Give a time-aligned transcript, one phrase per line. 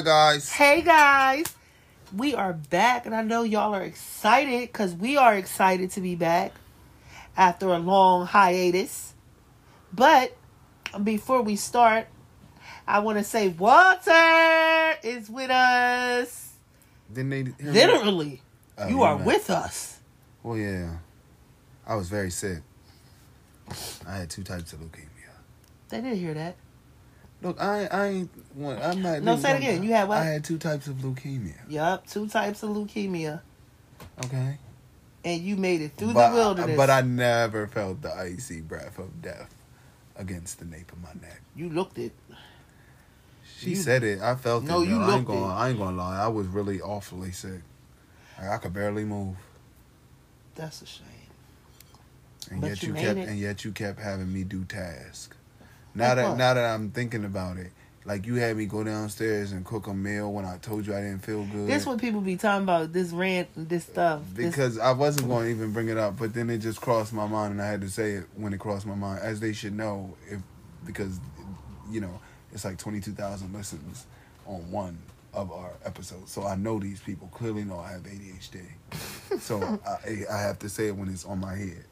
[0.00, 0.50] Hi guys.
[0.50, 1.44] Hey guys,
[2.16, 6.14] we are back, and I know y'all are excited because we are excited to be
[6.14, 6.52] back
[7.36, 9.12] after a long hiatus.
[9.92, 10.34] But
[11.04, 12.06] before we start,
[12.88, 16.54] I want to say Walter is with us.
[17.12, 17.64] Didn't they?
[17.70, 18.40] Literally,
[18.78, 19.98] Oh, you are meant- with us.
[20.42, 20.96] Well, yeah.
[21.86, 22.62] I was very sick.
[24.08, 25.34] I had two types of leukemia.
[25.90, 26.56] They didn't hear that.
[27.42, 28.30] Look, I I ain't.
[28.54, 29.22] want- I'm not.
[29.22, 29.82] No, say it again.
[29.82, 30.18] You had what?
[30.18, 31.54] I had two types of leukemia.
[31.68, 33.40] Yup, two types of leukemia,
[34.24, 34.58] Okay.
[35.24, 36.76] and you made it through but, the wilderness.
[36.76, 39.54] But I never felt the icy breath of death
[40.16, 41.40] against the nape of my neck.
[41.56, 42.12] you looked it.
[43.58, 44.20] She You- said it.
[44.20, 44.88] I felt No, it.
[44.88, 45.04] you though.
[45.04, 45.40] I ain't gonna.
[45.40, 45.48] it.
[45.52, 46.18] I ain't gonna lie.
[46.22, 47.62] I was really awfully sick.
[48.38, 49.36] Like, I could barely move.
[50.54, 51.06] That's a shame.
[52.50, 53.28] And But yet you you, kept it.
[53.28, 55.36] and yet you kept having me do tasks.
[55.94, 56.38] Now Like that what?
[56.38, 57.72] now that I'm thinking about it,
[58.04, 61.00] like you had me go downstairs and cook a meal when I told you I
[61.00, 61.68] didn't feel good.
[61.68, 62.92] This what people be talking about.
[62.92, 64.22] This rant, this stuff.
[64.32, 67.12] This- because I wasn't going to even bring it up, but then it just crossed
[67.12, 69.52] my mind, and I had to say it when it crossed my mind, as they
[69.52, 70.40] should know, if
[70.86, 71.20] because
[71.90, 72.20] you know
[72.52, 74.06] it's like twenty two thousand listens
[74.46, 74.98] on one
[75.34, 78.62] of our episodes, so I know these people clearly know I have ADHD,
[79.38, 81.84] so I, I have to say it when it's on my head.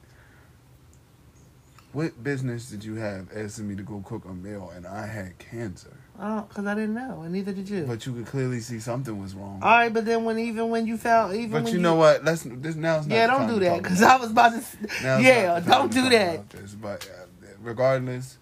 [1.92, 5.39] What business did you have asking me to go cook a meal and I had
[5.39, 5.97] cancer?
[6.20, 7.84] Oh, because I didn't know, and neither did you.
[7.84, 9.61] But you could clearly see something was wrong.
[9.62, 12.25] All right, but then when even when you found even But when you know what?
[12.25, 14.59] Let's this now's not Yeah, don't do that because I was about to.
[15.03, 16.50] Now's yeah, not the time don't do that.
[16.50, 18.39] This, but uh, regardless,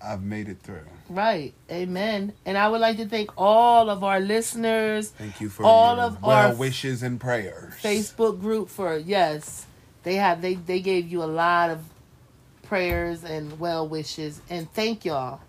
[0.00, 0.86] I've made it through.
[1.08, 2.32] Right, amen.
[2.46, 6.22] And I would like to thank all of our listeners, Thank you for All of
[6.22, 7.74] well our wishes and prayers.
[7.82, 9.66] Facebook group for yes,
[10.04, 11.80] they have they they gave you a lot of
[12.72, 15.42] prayers and well wishes, and thank y'all.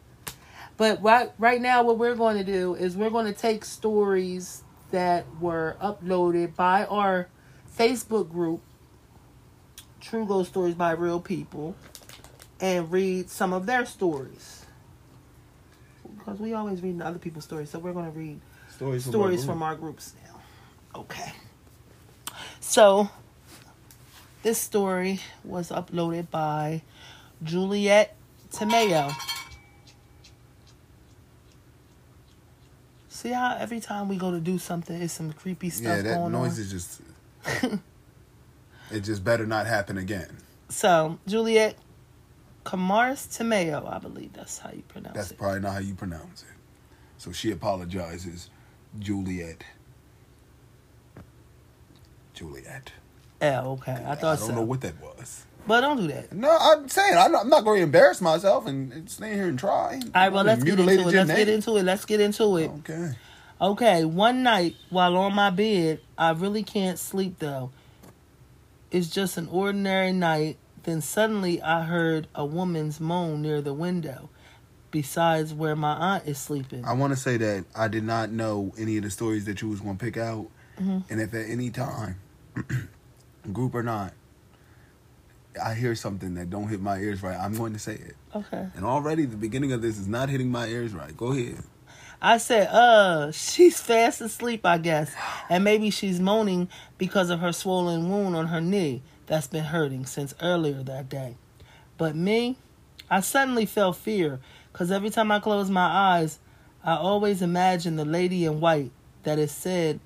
[0.76, 4.62] But right right now, what we're going to do is we're going to take stories
[4.92, 7.30] that were uploaded by our
[7.78, 8.60] Facebook group,
[10.02, 11.78] True Ghost Stories by Real People,
[12.60, 14.66] and read some of their stories.
[16.18, 19.54] Because we always read other people's stories, so we're going to read stories, stories from,
[19.54, 21.00] from our groups now.
[21.00, 21.32] Okay.
[22.60, 23.10] So,
[24.42, 26.82] this story was uploaded by
[27.44, 28.16] Juliet
[28.52, 29.12] Tomeo.
[33.10, 36.30] See how every time we go to do something, it's some creepy stuff Yeah, that
[36.30, 36.62] noise on.
[36.62, 37.02] is just.
[38.92, 40.38] it just better not happen again.
[40.70, 41.78] So, Juliet
[42.64, 45.30] Camaris Tomeo, I believe that's how you pronounce That's it.
[45.32, 46.48] That's probably not how you pronounce it.
[47.18, 48.50] So she apologizes,
[49.00, 49.64] Juliet.
[52.34, 52.92] Juliet.
[53.42, 53.94] Oh, okay.
[53.94, 54.56] I thought I don't so.
[54.56, 55.46] know what that was.
[55.68, 56.32] But don't do that.
[56.34, 59.48] No, I'm saying I'm not, I'm not going to embarrass myself and, and stay here
[59.48, 60.00] and try.
[60.04, 61.06] All right, well, let's get into it.
[61.06, 61.84] Let's get into it.
[61.84, 62.70] Let's get into it.
[62.80, 63.12] Okay.
[63.62, 67.72] Okay, one night while on my bed, I really can't sleep though.
[68.92, 70.58] It's just an ordinary night.
[70.84, 74.30] Then suddenly I heard a woman's moan near the window,
[74.92, 76.84] besides where my aunt is sleeping.
[76.84, 79.70] I want to say that I did not know any of the stories that you
[79.70, 80.48] was going to pick out,
[80.82, 81.04] Mhm.
[81.10, 82.18] and if at any time,
[83.54, 84.14] group or not,
[85.62, 88.16] I hear something that don't hit my ears right, I'm going to say it.
[88.36, 88.68] Okay.
[88.76, 91.16] And already the beginning of this is not hitting my ears right.
[91.16, 91.64] Go ahead.
[92.22, 95.14] I said, uh, she's fast asleep, I guess.
[95.50, 100.06] And maybe she's moaning because of her swollen wound on her knee that's been hurting
[100.06, 101.36] since earlier that day.
[101.98, 102.58] But me,
[103.10, 104.40] I suddenly felt fear
[104.72, 106.40] because every time I close my eyes,
[106.84, 108.92] I always imagine the lady in white
[109.24, 110.00] that is said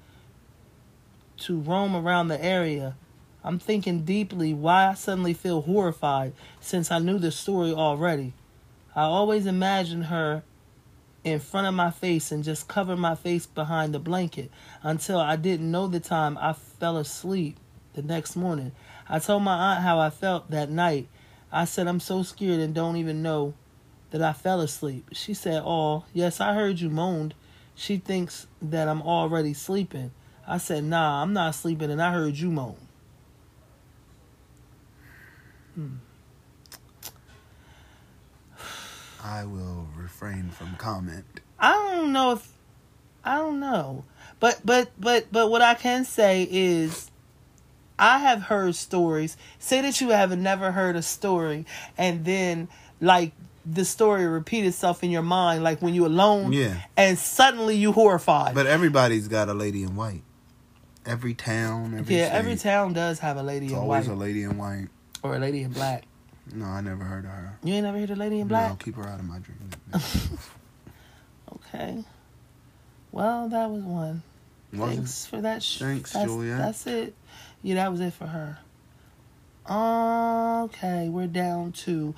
[1.37, 2.95] to roam around the area.
[3.43, 8.33] I'm thinking deeply why I suddenly feel horrified since I knew the story already.
[8.95, 10.43] I always imagine her
[11.23, 14.49] in front of my face and just cover my face behind the blanket
[14.81, 17.57] until I didn't know the time I fell asleep
[17.93, 18.71] the next morning.
[19.09, 21.07] I told my aunt how I felt that night.
[21.51, 23.53] I said, I'm so scared and don't even know
[24.11, 25.09] that I fell asleep.
[25.11, 27.33] She said, Oh, yes, I heard you moaned.
[27.75, 30.11] She thinks that I'm already sleeping.
[30.47, 32.86] I said, Nah, I'm not sleeping and I heard you moan.
[35.77, 35.97] Hmm.
[39.23, 41.25] I will refrain from comment.
[41.59, 42.51] I don't know if
[43.23, 44.05] I don't know.
[44.39, 47.11] But but but but what I can say is
[47.99, 49.37] I have heard stories.
[49.59, 51.65] Say that you have never heard a story
[51.97, 52.67] and then
[53.01, 53.33] like
[53.65, 56.81] the story repeat itself in your mind like when you're alone Yeah.
[56.95, 58.55] and suddenly you horrified.
[58.55, 60.23] But everybody's got a lady in white.
[61.05, 64.13] Every town, every yeah, state, every town does have a lady It's in always white
[64.13, 64.87] Always a lady in white.
[65.23, 66.03] Or a lady in black.
[66.53, 67.57] No, I never heard of her.
[67.63, 68.69] You ain't never heard a lady in Black?
[68.69, 69.75] No, keep her out of my dreams.
[71.55, 72.03] Okay.
[73.11, 74.21] Well, that was one.
[74.73, 74.95] Was it?
[74.95, 75.63] Thanks for that.
[75.63, 76.57] Sh- Thanks, that's, Juliet.
[76.57, 77.15] That's it.
[77.63, 78.59] Yeah, that was it for her.
[79.69, 82.15] Okay, we're down to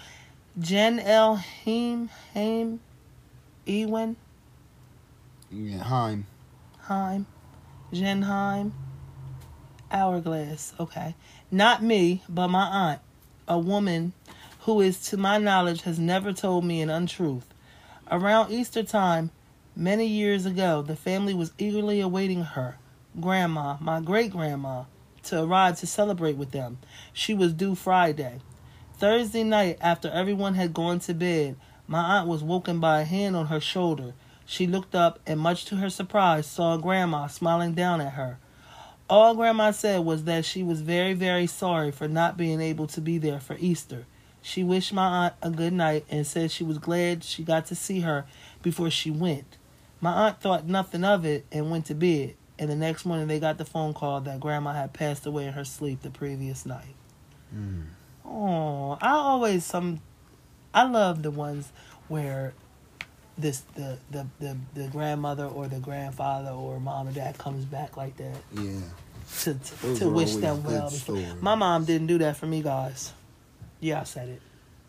[0.60, 1.36] Jen L.
[1.36, 2.80] Heim, Haim,
[3.66, 4.16] Ewan,
[5.51, 6.25] Yeah, Heim.
[6.81, 7.25] Heim,
[7.94, 8.74] Jen Heim,
[9.91, 10.74] Hourglass.
[10.80, 11.15] Okay.
[11.51, 13.01] Not me, but my aunt,
[13.47, 14.13] a woman
[14.62, 17.45] who is, to my knowledge, has never told me an untruth.
[18.12, 19.31] Around Easter time,
[19.75, 22.77] many years ago, the family was eagerly awaiting her,
[23.19, 24.83] Grandma, my great grandma,
[25.24, 26.77] to arrive to celebrate with them.
[27.13, 28.39] She was due Friday.
[28.97, 31.56] Thursday night, after everyone had gone to bed,
[31.88, 34.13] my aunt was woken by a hand on her shoulder.
[34.45, 38.39] She looked up and, much to her surprise, saw Grandma smiling down at her.
[39.09, 43.01] All Grandma said was that she was very, very sorry for not being able to
[43.01, 44.06] be there for Easter.
[44.41, 47.75] She wished my aunt a good night and said she was glad she got to
[47.75, 48.25] see her
[48.61, 49.57] before she went.
[50.00, 52.35] My aunt thought nothing of it and went to bed.
[52.59, 55.53] And the next morning, they got the phone call that Grandma had passed away in
[55.53, 56.95] her sleep the previous night.
[57.55, 57.85] Mm.
[58.25, 60.01] Oh, I always some.
[60.73, 61.71] I love the ones
[62.09, 62.53] where
[63.39, 67.97] this the, the the the grandmother or the grandfather or mom or dad comes back
[67.97, 68.80] like that Yeah.
[69.41, 70.91] to to, to wish them well.
[71.41, 73.13] My mom didn't do that for me, guys.
[73.80, 74.41] Yeah, I said it.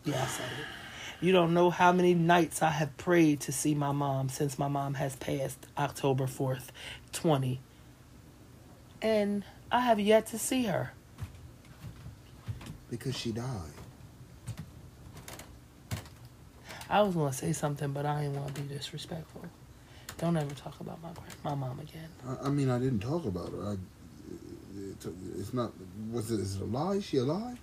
[0.03, 1.25] Yeah, I said it.
[1.25, 4.67] You don't know how many nights I have prayed to see my mom since my
[4.67, 6.69] mom has passed October 4th,
[7.13, 7.59] 20.
[9.03, 10.93] And I have yet to see her.
[12.89, 13.45] Because she died.
[16.91, 19.45] I was going to say something, but I didn't want to be disrespectful.
[20.17, 21.09] Don't ever talk about my
[21.43, 22.09] my mom again.
[22.27, 23.69] I, I mean, I didn't talk about her.
[23.69, 25.71] I, it, it's not.
[26.11, 26.41] Was it?
[26.41, 26.95] Is it a lie?
[26.95, 27.57] Is she alive?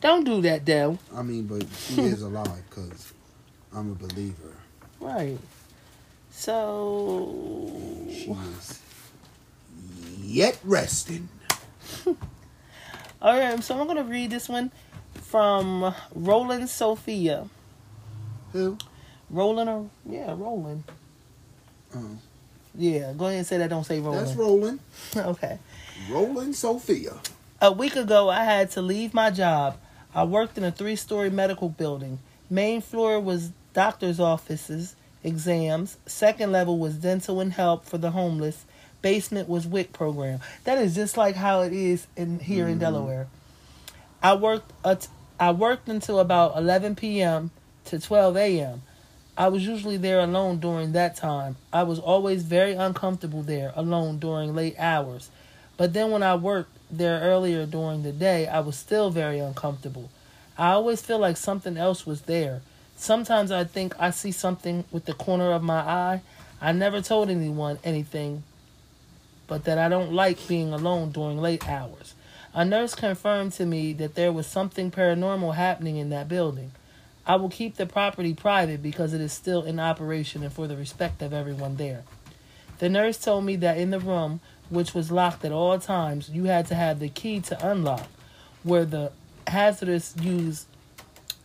[0.00, 0.98] Don't do that, Dell.
[1.14, 3.12] I mean, but she is alive because
[3.74, 4.56] I'm a believer.
[4.98, 5.38] Right.
[6.30, 7.70] So.
[8.08, 8.80] She is
[10.18, 11.28] yet resting.
[12.06, 12.16] All
[13.38, 14.72] right, so I'm going to read this one
[15.12, 17.48] from Roland Sophia.
[18.52, 18.76] Who?
[19.30, 20.84] Roland, or, yeah, Roland.
[21.94, 22.16] Oh,
[22.76, 23.70] Yeah, go ahead and say that.
[23.70, 24.26] Don't say Roland.
[24.26, 24.78] that's rolling.
[25.16, 25.58] okay.
[26.10, 27.14] Rolling Sophia.
[27.60, 29.76] A week ago, I had to leave my job.
[30.14, 32.18] I worked in a three story medical building.
[32.50, 34.94] Main floor was doctor's offices,
[35.24, 35.96] exams.
[36.06, 38.64] Second level was dental and help for the homeless.
[39.00, 40.40] Basement was WIC program.
[40.64, 42.80] That is just like how it is in here in Mhm.
[42.80, 43.26] Delaware.
[44.22, 45.08] I worked at,
[45.40, 47.50] I worked until about 11 p.m.
[47.86, 48.82] to 12 a.m.
[49.36, 51.56] I was usually there alone during that time.
[51.72, 55.30] I was always very uncomfortable there alone during late hours.
[55.76, 60.10] But then when I worked there earlier during the day, I was still very uncomfortable.
[60.58, 62.60] I always feel like something else was there.
[62.96, 66.20] Sometimes I think I see something with the corner of my eye.
[66.60, 68.44] I never told anyone anything,
[69.46, 72.14] but that I don't like being alone during late hours.
[72.54, 76.72] A nurse confirmed to me that there was something paranormal happening in that building.
[77.26, 80.76] I will keep the property private because it is still in operation and for the
[80.76, 82.02] respect of everyone there.
[82.78, 86.44] The nurse told me that in the room, which was locked at all times, you
[86.44, 88.08] had to have the key to unlock,
[88.64, 89.12] where the
[89.46, 90.66] hazardous used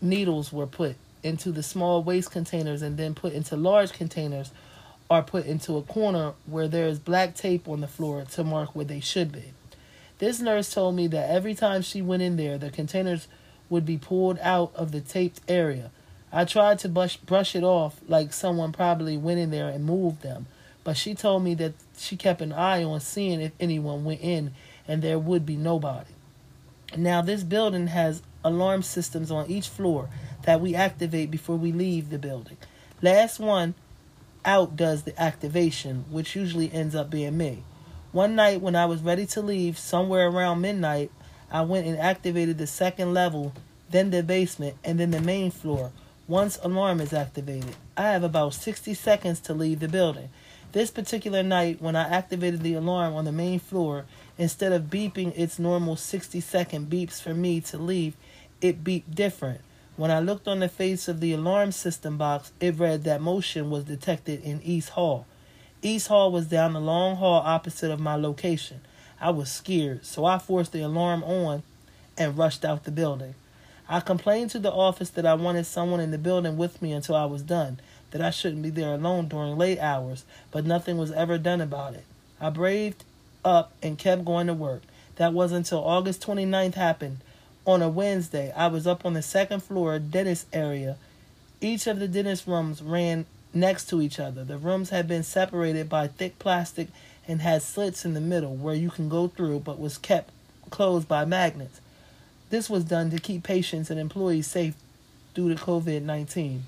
[0.01, 4.51] needles were put into the small waste containers and then put into large containers
[5.09, 8.75] or put into a corner where there is black tape on the floor to mark
[8.75, 9.53] where they should be.
[10.19, 13.27] This nurse told me that every time she went in there, the containers
[13.69, 15.91] would be pulled out of the taped area.
[16.31, 20.21] I tried to brush, brush it off like someone probably went in there and moved
[20.21, 20.47] them,
[20.83, 24.53] but she told me that she kept an eye on seeing if anyone went in
[24.87, 26.11] and there would be nobody.
[26.95, 30.09] Now, this building has alarm systems on each floor
[30.43, 32.57] that we activate before we leave the building.
[33.01, 33.75] Last one
[34.45, 37.63] out does the activation, which usually ends up being me.
[38.13, 41.11] One night when I was ready to leave, somewhere around midnight,
[41.49, 43.53] I went and activated the second level,
[43.89, 45.91] then the basement, and then the main floor.
[46.27, 50.29] Once alarm is activated, I have about 60 seconds to leave the building.
[50.73, 54.03] This particular night, when I activated the alarm on the main floor,
[54.37, 58.15] instead of beeping its normal 60 second beeps for me to leave,
[58.59, 59.61] it beeped different.
[59.95, 63.69] When I looked on the face of the alarm system box, it read that motion
[63.69, 65.25] was detected in East Hall.
[65.81, 68.81] East Hall was down the long hall opposite of my location.
[69.19, 71.63] I was scared, so I forced the alarm on
[72.17, 73.35] and rushed out the building.
[73.89, 77.15] I complained to the office that I wanted someone in the building with me until
[77.15, 77.79] I was done,
[78.11, 81.93] that I shouldn't be there alone during late hours, but nothing was ever done about
[81.93, 82.03] it.
[82.39, 83.03] I braved
[83.43, 84.81] up and kept going to work.
[85.15, 87.19] That was until August 29th happened.
[87.65, 90.97] On a Wednesday, I was up on the second floor dentist area.
[91.59, 94.43] Each of the dentist rooms ran next to each other.
[94.43, 96.89] The rooms had been separated by thick plastic
[97.27, 100.31] and had slits in the middle where you can go through, but was kept
[100.69, 101.81] closed by magnets.
[102.49, 104.75] This was done to keep patients and employees safe
[105.33, 106.63] due to COVID 19.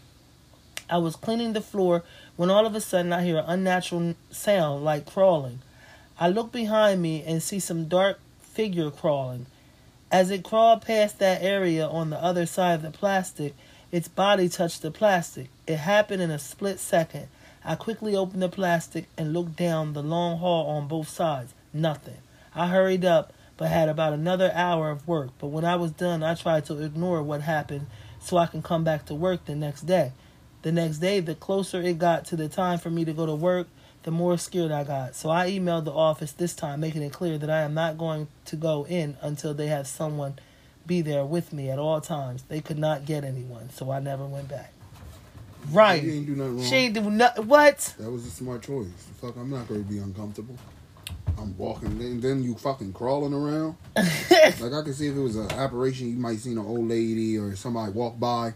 [0.89, 2.03] I was cleaning the floor
[2.35, 5.59] when all of a sudden I hear an unnatural sound like crawling.
[6.19, 9.45] I look behind me and see some dark figure crawling.
[10.11, 13.53] As it crawled past that area on the other side of the plastic,
[13.91, 15.47] its body touched the plastic.
[15.67, 17.27] It happened in a split second.
[17.63, 21.53] I quickly opened the plastic and looked down the long hall on both sides.
[21.73, 22.17] Nothing.
[22.55, 25.31] I hurried up, but had about another hour of work.
[25.37, 27.87] But when I was done, I tried to ignore what happened
[28.19, 30.13] so I can come back to work the next day.
[30.61, 33.35] The next day, the closer it got to the time for me to go to
[33.35, 33.67] work,
[34.03, 35.15] the more scared I got.
[35.15, 38.27] So I emailed the office this time, making it clear that I am not going
[38.45, 40.39] to go in until they have someone
[40.85, 42.43] be there with me at all times.
[42.43, 44.73] They could not get anyone, so I never went back.
[45.71, 46.01] Right.
[46.03, 46.65] You ain't do nothing wrong.
[46.65, 47.47] She ain't do nothing.
[47.47, 47.95] What?
[47.99, 48.87] That was a smart choice.
[49.21, 50.57] Fuck, I'm not going to be uncomfortable.
[51.37, 53.77] I'm walking, and then you fucking crawling around.
[53.95, 57.37] like I can see if it was an apparition, you might seen an old lady
[57.37, 58.53] or somebody walk by.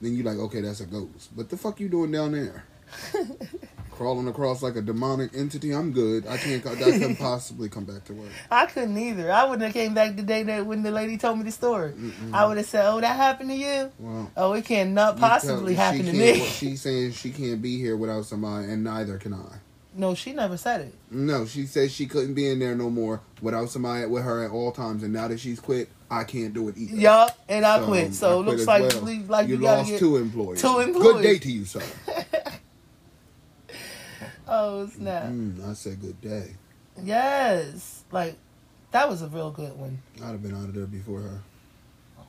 [0.00, 1.34] Then you like, okay, that's a ghost.
[1.34, 2.64] But the fuck you doing down there?
[3.96, 5.72] crawling across like a demonic entity.
[5.72, 6.26] I'm good.
[6.26, 6.64] I can't.
[6.66, 8.30] I couldn't possibly come back to work.
[8.50, 9.32] I couldn't either.
[9.32, 11.92] I wouldn't have came back the day that when the lady told me the story.
[11.92, 12.32] Mm-mm.
[12.32, 15.92] I would have said, "Oh, that happened to you." Well, oh, it cannot possibly tell,
[15.92, 16.40] happen to me.
[16.40, 19.58] She's saying she can't be here without somebody, and neither can I.
[19.98, 20.94] No, she never said it.
[21.10, 24.50] No, she said she couldn't be in there no more without somebody with her at
[24.50, 26.96] all times, and now that she's quit, I can't do it either.
[26.96, 28.14] Yup, and I so, quit.
[28.14, 29.10] So it looks like well.
[29.10, 30.60] you, like you, you lost two employees.
[30.60, 31.12] Two employees.
[31.12, 31.82] Good day to you, sir.
[34.46, 35.24] oh snap!
[35.24, 36.54] Mm, I said good day.
[37.02, 38.36] Yes, like
[38.92, 40.00] that was a real good one.
[40.22, 41.42] I'd have been out of there before her.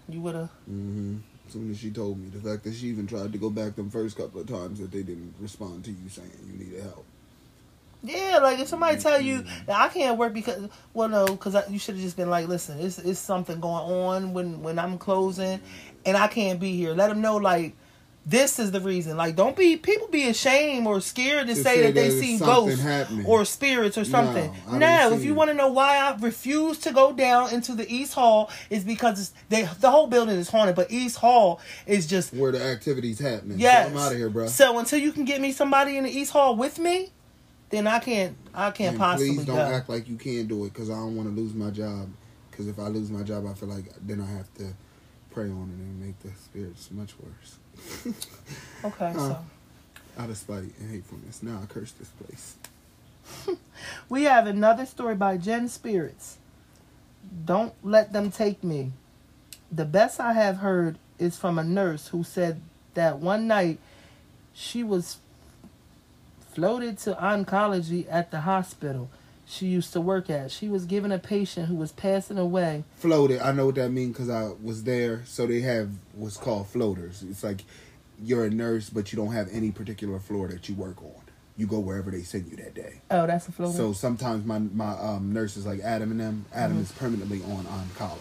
[0.10, 0.50] You would have.
[0.70, 1.18] Mm-hmm.
[1.46, 3.76] As soon as she told me, the fact that she even tried to go back
[3.76, 7.06] them first couple of times that they didn't respond to you saying you needed help.
[8.04, 11.96] Yeah, like if somebody tell you I can't work because well no, because you should
[11.96, 15.60] have just been like, listen, it's it's something going on when when I'm closing,
[16.06, 16.94] and I can't be here.
[16.94, 17.76] Let them know like
[18.28, 19.16] this is the reason.
[19.16, 22.38] Like don't be people be ashamed or scared to, to say, say, that, they see
[22.38, 23.26] ghosts happening.
[23.26, 24.54] or spirits or something.
[24.70, 27.90] No, no if you want to know why I refuse to go down into the
[27.92, 32.34] East Hall is because they the whole building is haunted, but East Hall is just
[32.34, 33.60] where the activities happening.
[33.60, 34.48] Yes, so I'm out of here, bro.
[34.48, 37.12] So until you can get me somebody in the East Hall with me
[37.70, 39.62] then I can't I can't and possibly please don't go.
[39.62, 42.10] act like you can do it because I don't want to lose my job.
[42.50, 44.74] Because if I lose my job, I feel like then I have to
[45.32, 47.60] pray on it and make the spirits much worse.
[48.86, 49.46] okay, uh, so
[50.18, 52.56] out of spite and hatefulness, now I curse this place.
[54.10, 56.38] we have another story by Jen Spirits.
[57.46, 58.94] Don't let them take me.
[59.72, 62.62] The best I have heard is from a nurse who said
[62.94, 63.80] that one night
[64.54, 65.18] she was
[66.54, 69.10] floated to oncology at the hospital
[69.48, 70.52] she used to work at.
[70.52, 72.84] She was given a patient who was passing away.
[72.96, 73.42] Floated.
[73.42, 75.24] I know what that means because I was there.
[75.26, 77.24] So they have what's called floaters.
[77.24, 77.64] It's like
[78.22, 81.22] you're a nurse, but you don't have any particular floor that you work on.
[81.56, 83.02] You go wherever they send you that day.
[83.10, 83.76] Oh, that's a floater.
[83.76, 86.46] So sometimes my my um, nurses like Adam and them.
[86.54, 86.84] Adam mm-hmm.
[86.84, 88.20] is permanently on oncology,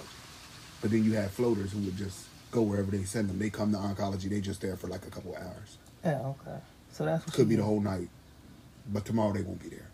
[0.80, 3.38] but then you have floaters who would just go wherever they send them.
[3.38, 4.30] They come to oncology.
[4.30, 5.76] They just there for like a couple hours.
[6.02, 6.20] Yeah.
[6.20, 6.58] Okay.
[6.92, 7.62] So that's could be did.
[7.62, 8.08] the whole night
[8.92, 9.88] but tomorrow they won't be there.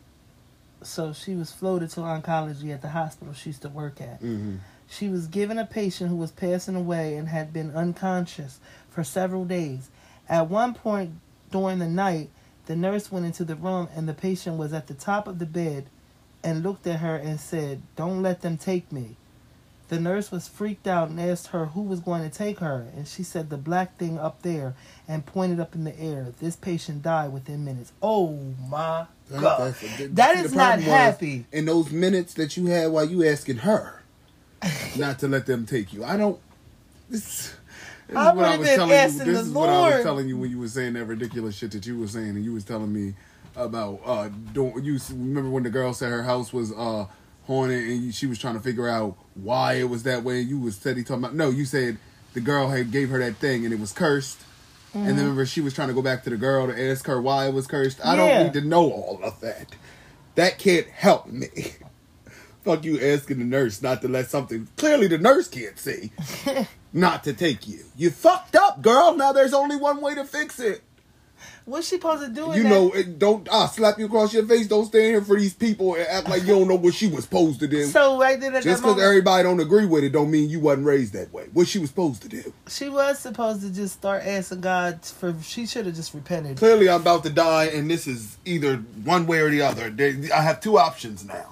[0.87, 4.23] So she was floated to oncology at the hospital she used to work at.
[4.23, 4.57] Mm-hmm.
[4.89, 8.61] She was given a patient who was passing away and had been unconscious
[8.91, 9.89] for several days.
[10.29, 11.13] At one point
[11.51, 12.31] during the night,
[12.67, 15.47] the nurse went into the room and the patient was at the top of the
[15.47, 15.87] bed
[16.45, 19.17] and looked at her and said, Don't let them take me.
[19.93, 23.07] The nurse was freaked out and asked her who was going to take her, and
[23.07, 24.75] she said the black thing up there
[25.07, 26.33] and pointed up in the air.
[26.41, 27.93] This patient died within minutes.
[28.01, 28.39] Oh
[28.71, 31.45] my god, that, that is not happy.
[31.53, 34.01] In those minutes that you had while you asking her
[34.97, 36.41] not to let them take you, I don't.
[37.11, 37.55] This,
[38.09, 38.97] this I is what I was telling you.
[38.97, 39.69] This is Lord.
[39.69, 42.09] what I was telling you when you were saying that ridiculous shit that you were
[42.09, 43.13] saying, and you was telling me
[43.57, 47.05] about uh, don't you remember when the girl said her house was uh
[47.47, 50.41] haunted and she was trying to figure out why it was that way.
[50.41, 51.51] You was steady talking about no.
[51.51, 51.99] You said
[52.35, 54.41] the girl had gave her that thing and it was cursed.
[54.91, 54.99] Mm-hmm.
[54.99, 55.23] And then mm-hmm.
[55.23, 57.55] remember she was trying to go back to the girl to ask her why it
[57.55, 58.05] was cursed.
[58.05, 58.17] I yeah.
[58.17, 59.75] don't need to know all of that.
[60.35, 61.49] That can't help me.
[62.65, 66.13] Fuck you asking the nurse not to let something clearly the nurse can't see
[66.93, 67.85] not to take you.
[67.97, 69.17] You fucked up, girl.
[69.17, 70.81] Now there's only one way to fix it.
[71.65, 72.53] What's she supposed to do?
[72.57, 74.67] You that- know, it, don't I slap you across your face?
[74.67, 77.25] Don't stand here for these people and act like you don't know what she was
[77.25, 77.87] supposed to do.
[77.87, 80.87] So right then at Just because everybody don't agree with it, don't mean you wasn't
[80.87, 81.47] raised that way.
[81.53, 82.53] What she was supposed to do?
[82.69, 85.35] she was supposed to just start asking God for.
[85.43, 86.57] She should have just repented.
[86.57, 89.95] Clearly, I'm about to die, and this is either one way or the other.
[90.35, 91.52] I have two options now.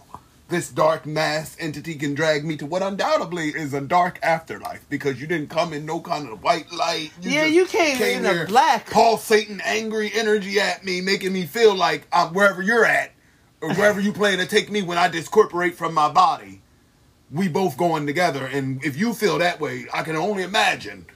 [0.51, 5.21] This dark mass entity can drag me to what undoubtedly is a dark afterlife because
[5.21, 7.13] you didn't come in no kind of white light.
[7.23, 8.91] Yeah, you came in a here black.
[8.91, 13.13] pulsating angry energy at me, making me feel like I'm wherever you're at
[13.61, 16.63] or wherever you plan to take me when I discorporate from my body.
[17.31, 21.07] We both going together, and if you feel that way, I can only imagine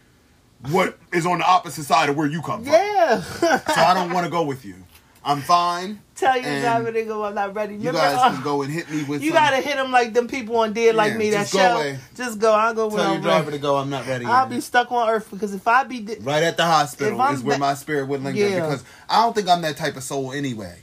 [0.70, 2.72] what is on the opposite side of where you come from.
[2.72, 3.20] Yeah.
[3.20, 4.83] So I don't want to go with you.
[5.26, 6.00] I'm fine.
[6.16, 7.24] Tell your driver they go.
[7.24, 7.74] I'm not ready.
[7.74, 9.22] You Remember, guys uh, can go and hit me with.
[9.22, 11.30] You some, gotta hit them like them people on Dead Like Yeah, Me.
[11.30, 11.76] That show.
[11.76, 11.98] away.
[12.14, 12.52] Just go.
[12.52, 13.56] I'll go tell your I'm driver ready.
[13.56, 13.76] to go.
[13.76, 14.26] I'm not ready.
[14.26, 14.50] I'll yet.
[14.56, 17.58] be stuck on Earth because if I be di- right at the hospital is where
[17.58, 18.60] my spirit would linger Yeah.
[18.60, 20.78] because I don't think I'm that type of soul anyway.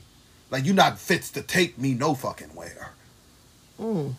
[0.50, 2.90] Like you not fits to take me no fucking where.
[3.80, 4.14] Mm.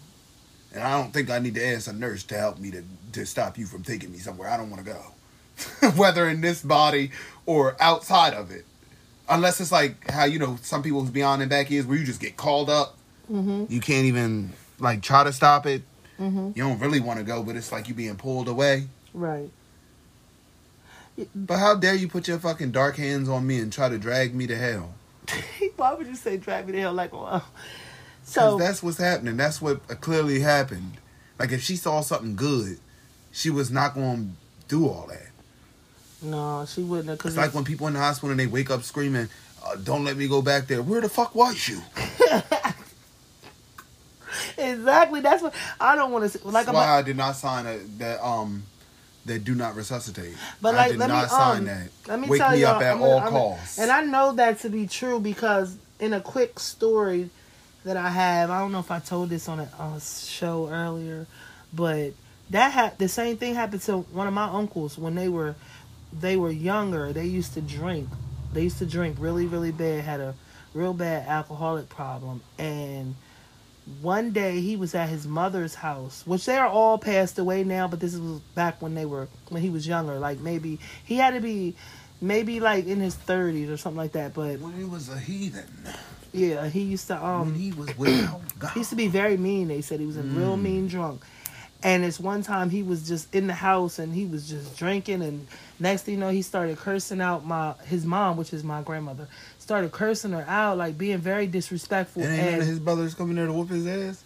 [0.73, 3.25] And I don't think I need to ask a nurse to help me to, to
[3.25, 5.91] stop you from taking me somewhere I don't want to go.
[5.95, 7.11] Whether in this body
[7.45, 8.65] or outside of it.
[9.29, 12.19] Unless it's like how, you know, some people's beyond and back is where you just
[12.19, 12.97] get called up.
[13.31, 13.65] Mm-hmm.
[13.69, 15.81] You can't even like try to stop it.
[16.19, 16.51] Mm-hmm.
[16.55, 18.87] You don't really want to go, but it's like you being pulled away.
[19.13, 19.49] right.
[21.35, 24.33] But how dare you put your fucking dark hands on me and try to drag
[24.33, 24.95] me to hell?
[25.75, 27.45] Why would you say drag me to hell like well?
[28.23, 29.37] So that's what's happening.
[29.37, 30.93] That's what uh, clearly happened.
[31.37, 32.79] Like if she saw something good,
[33.31, 35.27] she was not going to do all that.
[36.23, 37.19] No, she wouldn't have.
[37.19, 39.29] Cause It's like when people in the hospital and they wake up screaming,
[39.65, 41.81] uh, "Don't let me go back there." Where the fuck was you?
[44.57, 46.47] exactly that's what I don't want to.
[46.47, 48.63] Like That's why I did not sign a, that um
[49.25, 50.35] that do not resuscitate.
[50.61, 51.87] But I like, did let me not sign um, that.
[52.07, 53.79] let me Wake tell me y'all, up at I'm gonna- all costs.
[53.79, 57.29] And I know that to be true because in a quick story
[57.85, 60.67] that I have, I don't know if I told this on a, on a show
[60.69, 61.25] earlier,
[61.73, 62.11] but
[62.49, 65.55] that had the same thing happened to one of my uncles when they were
[66.19, 67.13] they were younger.
[67.13, 68.09] They used to drink.
[68.53, 70.03] They used to drink really really bad.
[70.03, 70.35] Had a
[70.73, 73.15] real bad alcoholic problem and
[74.01, 77.87] one day he was at his mother's house, which they are all passed away now,
[77.87, 80.19] but this was back when they were when he was younger.
[80.19, 81.75] Like maybe he had to be
[82.21, 84.33] maybe like in his thirties or something like that.
[84.33, 85.65] But when he was a heathen,
[86.31, 88.71] yeah, he used to when um he was without God.
[88.71, 89.67] he used to be very mean.
[89.67, 91.21] They said he was a real mean drunk.
[91.83, 95.21] And it's one time he was just in the house and he was just drinking
[95.21, 95.45] and
[95.79, 99.27] next thing you know he started cursing out my his mom, which is my grandmother,
[99.59, 102.23] started cursing her out, like being very disrespectful.
[102.23, 104.23] And and his brothers coming there to whoop his ass.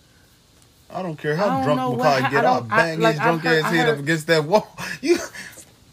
[0.90, 3.72] I don't care how don't drunk Makai get, I'll bang like, his drunk heard- ass
[3.72, 4.68] head up against that wall.
[5.02, 5.18] You,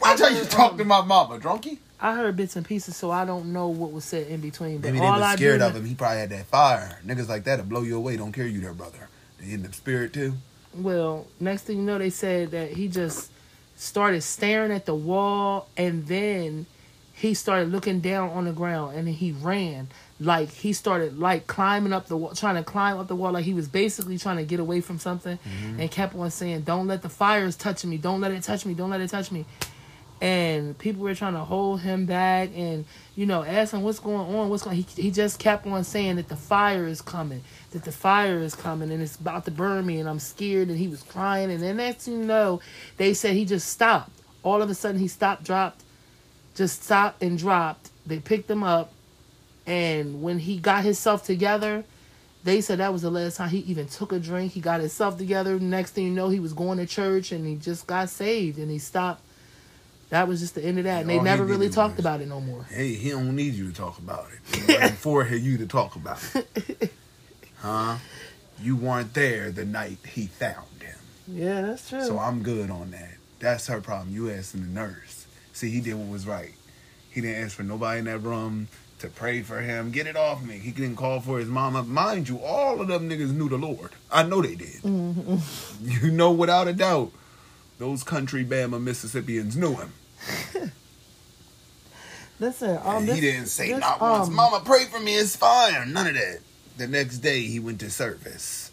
[0.01, 1.79] watch how you talk um, to my mama, drunkie.
[2.01, 4.79] I heard bits and pieces, so I don't know what was said in between.
[4.79, 5.85] But Maybe they I scared of him.
[5.85, 7.01] He probably had that fire.
[7.05, 8.17] Niggas like that will blow you away.
[8.17, 9.09] Don't care you their brother.
[9.41, 10.35] They in the spirit too.
[10.77, 13.31] Well, next thing you know, they said that he just
[13.77, 16.67] started staring at the wall, and then
[17.13, 19.89] he started looking down on the ground, and then he ran.
[20.21, 23.45] Like he started like climbing up the wall, trying to climb up the wall, like
[23.45, 25.81] he was basically trying to get away from something, mm-hmm.
[25.81, 27.97] and kept on saying, "Don't let the fires touch me!
[27.97, 28.75] Don't let it touch me!
[28.75, 29.45] Don't let it touch me!"
[30.21, 32.85] and people were trying to hold him back and
[33.17, 36.17] you know ask him what's going on what's going he, he just kept on saying
[36.17, 37.43] that the fire is coming
[37.75, 40.79] that the fire is coming and it's about to burn me and i'm scared and
[40.79, 42.61] he was crying and then next thing you know
[42.99, 44.13] they said he just stopped
[44.45, 45.83] all of a sudden he stopped dropped
[46.55, 48.93] just stopped and dropped they picked him up
[49.67, 51.83] and when he got himself together
[52.45, 55.19] they said that was the last time he even took a drink he got himself
[55.19, 58.57] together next thing you know he was going to church and he just got saved
[58.57, 59.21] and he stopped
[60.11, 61.01] that was just the end of that.
[61.01, 62.63] And they never really was- talked about it no more.
[62.65, 64.69] Hey, he don't need you to talk about it.
[64.69, 66.93] He for you to talk about it.
[67.65, 67.97] Huh?
[68.61, 70.99] You weren't there the night he found him.
[71.27, 72.05] Yeah, that's true.
[72.05, 73.15] So I'm good on that.
[73.39, 74.15] That's her problem.
[74.15, 75.27] You asking the nurse.
[75.55, 76.53] See, he did what was right.
[77.11, 79.93] He didn't ask for nobody in that room to pray for him.
[79.93, 80.59] Get it off me.
[80.59, 81.83] He didn't call for his mama.
[81.85, 83.93] Mind you, all of them niggas knew the Lord.
[84.13, 84.83] I know they did.
[85.81, 87.13] You know without a doubt,
[87.79, 89.93] those country Bama Mississippians knew him.
[92.41, 95.15] Listen, um, And this, he didn't say this, not once, um, Mama, pray for me,
[95.15, 95.87] it's fire.
[95.87, 96.41] None of that.
[96.77, 98.73] The next day he went to service.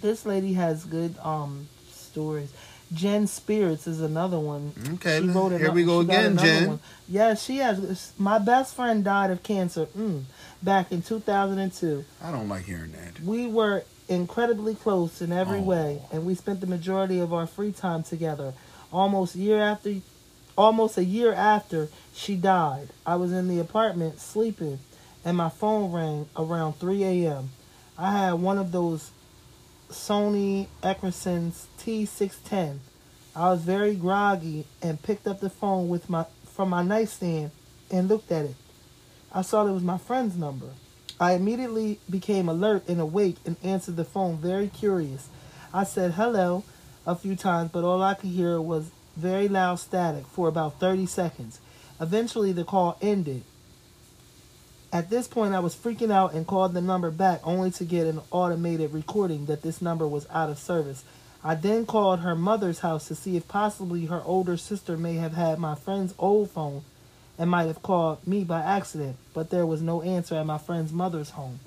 [0.00, 2.52] This lady has good um stories.
[2.92, 4.72] Jen Spirits is another one.
[4.94, 6.68] Okay, She wrote here ano- we go again, another Jen.
[6.68, 6.80] one.
[7.08, 8.12] Yeah, she has.
[8.18, 10.22] My best friend died of cancer mm,
[10.62, 12.04] back in 2002.
[12.22, 13.20] I don't like hearing that.
[13.24, 15.62] We were incredibly close in every Oh.
[15.62, 18.52] way, and we spent the majority of our free time together.
[18.92, 19.94] Almost year after
[20.56, 22.90] almost a year after she died.
[23.04, 24.78] I was in the apartment sleeping,
[25.24, 27.50] and my phone rang around 3 a.m.
[27.96, 29.10] I had one of those
[29.90, 32.78] Sony Ericsson's T610.
[33.36, 37.50] I was very groggy and picked up the phone with my from my nightstand
[37.90, 38.54] and looked at it.
[39.32, 40.68] I saw it was my friend's number.
[41.20, 45.28] I immediately became alert and awake and answered the phone, very curious.
[45.72, 46.62] I said hello
[47.06, 51.06] a few times, but all I could hear was very loud static for about 30
[51.06, 51.60] seconds.
[52.00, 53.42] Eventually, the call ended.
[54.94, 58.06] At this point, I was freaking out and called the number back only to get
[58.06, 61.02] an automated recording that this number was out of service.
[61.42, 65.32] I then called her mother's house to see if possibly her older sister may have
[65.32, 66.84] had my friend's old phone
[67.36, 70.92] and might have called me by accident, but there was no answer at my friend's
[70.92, 71.58] mother's home.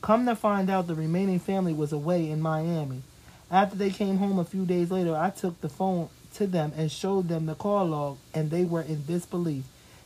[0.00, 3.02] Come to find out, the remaining family was away in Miami.
[3.50, 6.90] After they came home a few days later, I took the phone to them and
[6.90, 9.64] showed them the call log, and they were in disbelief.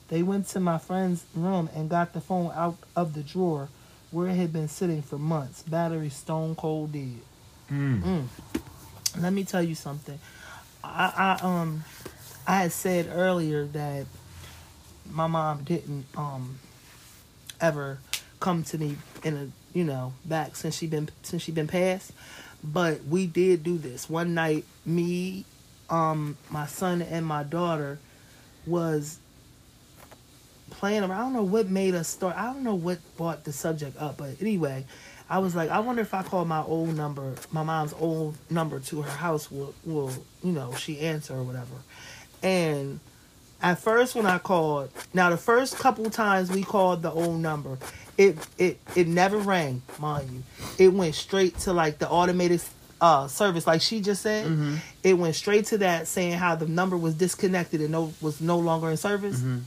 [0.08, 3.68] They went to my friend's room and got the phone out of the drawer
[4.10, 5.62] where it had been sitting for months.
[5.62, 7.20] Battery stone cold dead.
[7.70, 8.26] Mm.
[9.18, 10.18] Let me tell you something.
[10.84, 11.84] I, I um
[12.46, 14.06] I had said earlier that
[15.10, 16.58] my mom didn't um
[17.60, 17.98] ever
[18.38, 22.12] come to me in a you know back since she been since she been passed
[22.62, 25.44] but we did do this one night me
[25.88, 27.98] um my son and my daughter
[28.66, 29.18] was
[30.76, 33.52] playing around i don't know what made us start i don't know what brought the
[33.52, 34.84] subject up but anyway
[35.28, 38.78] i was like i wonder if i call my old number my mom's old number
[38.78, 40.10] to her house will will
[40.42, 41.74] you know she answer or whatever
[42.42, 43.00] and
[43.62, 47.78] at first when I called, now the first couple times we called the old number,
[48.18, 50.42] it it it never rang, mind you.
[50.78, 52.62] It went straight to like the automated
[53.00, 54.46] uh service, like she just said.
[54.46, 54.76] Mm-hmm.
[55.02, 58.58] It went straight to that saying how the number was disconnected and no was no
[58.58, 59.38] longer in service.
[59.38, 59.58] Mm-hmm.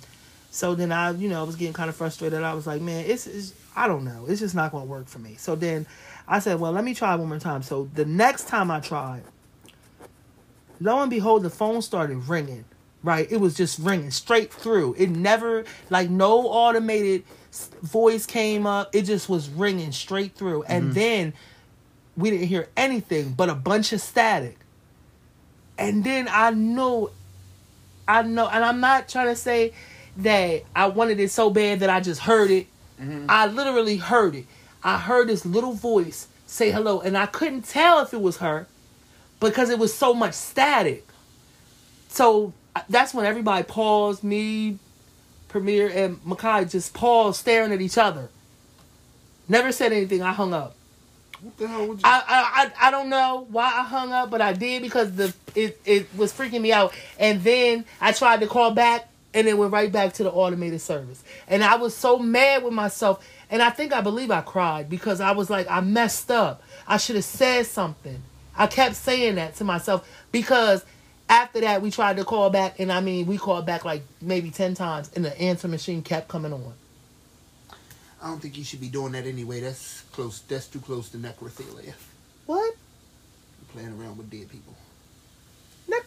[0.52, 2.42] So then I, you know, I was getting kind of frustrated.
[2.42, 5.20] I was like, man, it's, it's I don't know, it's just not gonna work for
[5.20, 5.36] me.
[5.36, 5.86] So then
[6.28, 7.62] I said, well, let me try one more time.
[7.62, 9.24] So the next time I tried,
[10.80, 12.66] lo and behold, the phone started ringing.
[13.02, 14.96] Right, it was just ringing straight through.
[14.98, 17.24] It never like no automated
[17.82, 18.94] voice came up.
[18.94, 20.94] It just was ringing straight through, and mm-hmm.
[20.94, 21.34] then
[22.18, 24.58] we didn't hear anything but a bunch of static.
[25.78, 27.12] And then I know,
[28.06, 29.72] I know, and I'm not trying to say
[30.24, 32.68] that I wanted it so bad that I just heard it.
[33.02, 33.26] Mm-hmm.
[33.30, 34.46] I literally heard it.
[34.84, 38.68] I heard this little voice say hello, and I couldn't tell if it was her
[39.40, 41.06] because it was so much static.
[42.10, 42.54] So
[42.90, 44.24] that's when everybody paused.
[44.24, 44.78] Me,
[45.48, 48.30] Premier, and Makai just paused, staring at each other.
[49.48, 50.22] Never said anything.
[50.22, 50.76] I hung up.
[51.42, 52.04] What the hell would you?
[52.04, 55.34] I, I I I don't know why I hung up, but I did because the
[55.56, 56.94] it it was freaking me out.
[57.18, 60.82] And then I tried to call back, and it went right back to the automated
[60.82, 61.24] service.
[61.48, 65.22] And I was so mad with myself, and I think I believe I cried because
[65.22, 66.62] I was like, I messed up.
[66.88, 68.22] I should have said something.
[68.58, 70.84] I kept saying that to myself because
[71.30, 74.52] after that we tried to call back, and I mean we called back like maybe
[74.52, 76.74] ten times, and the answer machine kept coming on.
[78.22, 79.62] I don't think you should be doing that anyway.
[79.62, 80.40] That's close.
[80.42, 81.94] That's too close to necrophilia.
[82.48, 82.76] What?
[83.72, 84.76] Playing around with dead people.
[85.88, 86.00] Ne-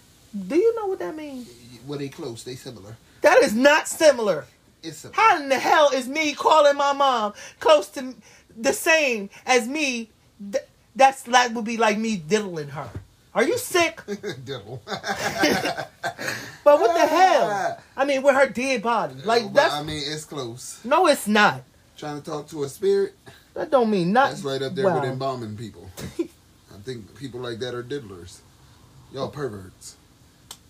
[0.49, 1.49] Do you know what that means?
[1.87, 2.45] Well, they close.
[2.45, 2.97] They similar.
[3.23, 4.45] That is not similar.
[4.83, 5.17] It's similar.
[5.21, 8.15] How in the hell is me calling my mom close to
[8.57, 10.11] the same as me?
[10.53, 12.89] Th- that's that would be like me diddling her.
[13.35, 14.01] Are you sick?
[14.45, 14.83] Devil.
[16.65, 17.79] But what the hell?
[17.97, 20.79] I mean, with her dead body, like But, that's I mean, it's close.
[20.85, 21.63] no, it's not.
[21.97, 23.15] Trying to talk to a spirit.
[23.55, 24.31] That don't mean not.
[24.31, 25.91] That's right up there with embalming people.
[25.99, 28.39] I think people like that are diddlers.
[29.13, 29.97] Y'all perverts.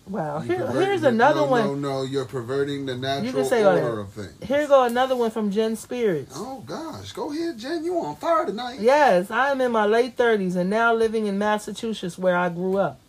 [0.07, 0.41] Wow.
[0.41, 1.63] You Here, here's no, another no, one.
[1.63, 4.33] No, no, you're perverting the natural say order of things.
[4.43, 6.33] Here go another one from Jen Spirits.
[6.35, 7.85] Oh gosh, go ahead, Jen.
[7.85, 8.79] You on fire tonight?
[8.81, 12.77] Yes, I am in my late 30s and now living in Massachusetts where I grew
[12.77, 12.99] up.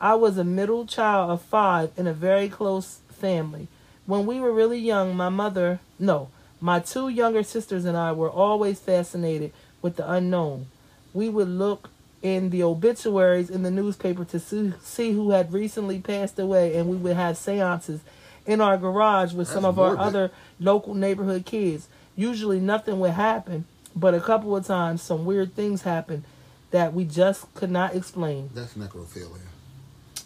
[0.00, 3.68] I was a middle child of five in a very close family.
[4.06, 8.30] When we were really young, my mother, no, my two younger sisters and I were
[8.30, 10.66] always fascinated with the unknown.
[11.12, 11.90] We would look
[12.22, 16.88] in the obituaries in the newspaper to see, see who had recently passed away, and
[16.88, 18.00] we would have seances
[18.46, 21.88] in our garage with some That's of our other local neighborhood kids.
[22.16, 23.64] Usually nothing would happen,
[23.96, 26.24] but a couple of times some weird things happened
[26.70, 28.50] that we just could not explain.
[28.54, 29.40] That's necrophilia.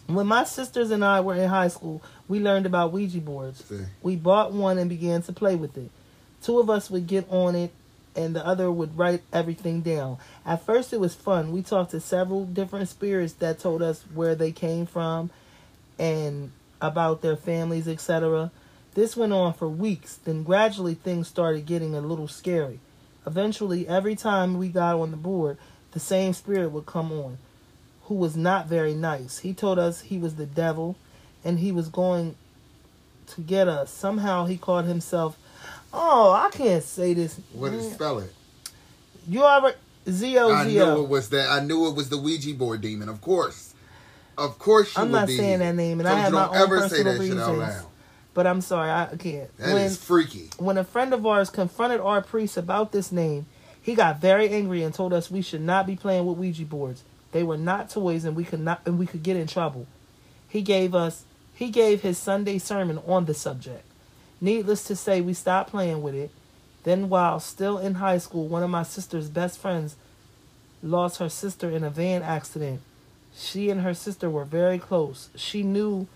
[0.07, 3.63] When my sisters and I were in high school, we learned about Ouija boards.
[3.65, 5.89] See, We bought one and began to play with it.
[6.43, 7.71] Two of us would get on it
[8.15, 10.17] and the other would write everything down.
[10.45, 11.51] At first it was fun.
[11.51, 15.29] We talked to several different spirits that told us where they came from
[15.99, 16.51] and
[16.81, 18.51] about their families, etc.
[18.93, 20.15] This went on for weeks.
[20.15, 22.79] Then gradually things started getting a little scary.
[23.27, 25.57] Eventually, every time we got on the board,
[25.91, 27.37] the same spirit would come on,
[28.03, 29.39] who was not very nice.
[29.39, 30.95] He told us he was the devil
[31.43, 32.35] and he was going
[33.27, 33.91] to get us.
[33.91, 35.37] Somehow he called himself,
[35.95, 37.39] oh, I can't say this.
[37.53, 37.93] What did mm.
[37.93, 38.33] spell it?
[39.27, 39.77] You already,
[40.09, 41.49] Z O I Z knew it was that.
[41.49, 43.09] I knew it was the Ouija board demon.
[43.09, 43.73] Of course,
[44.37, 44.91] of course.
[44.91, 46.55] She I'm would not be saying that name, and So I have you my don't
[46.55, 47.57] own ever say personal that shit out reasons.
[47.59, 47.85] loud.
[48.33, 49.57] But I'm sorry, I can't.
[49.57, 50.49] That is when, freaky.
[50.57, 53.45] when a friend of ours confronted our priest about this name,
[53.81, 57.03] he got very angry and told us we should not be playing with Ouija boards.
[57.31, 59.87] They were not toys and we could not and we could get in trouble.
[60.47, 63.85] He gave us he gave his Sunday sermon on the subject.
[64.41, 66.31] Needless to say, we stopped playing with it.
[66.83, 69.95] Then while still in high school, one of my sister's best friends
[70.83, 72.81] lost her sister in a van accident.
[73.35, 75.29] She and her sister were very close.
[75.35, 76.07] She knew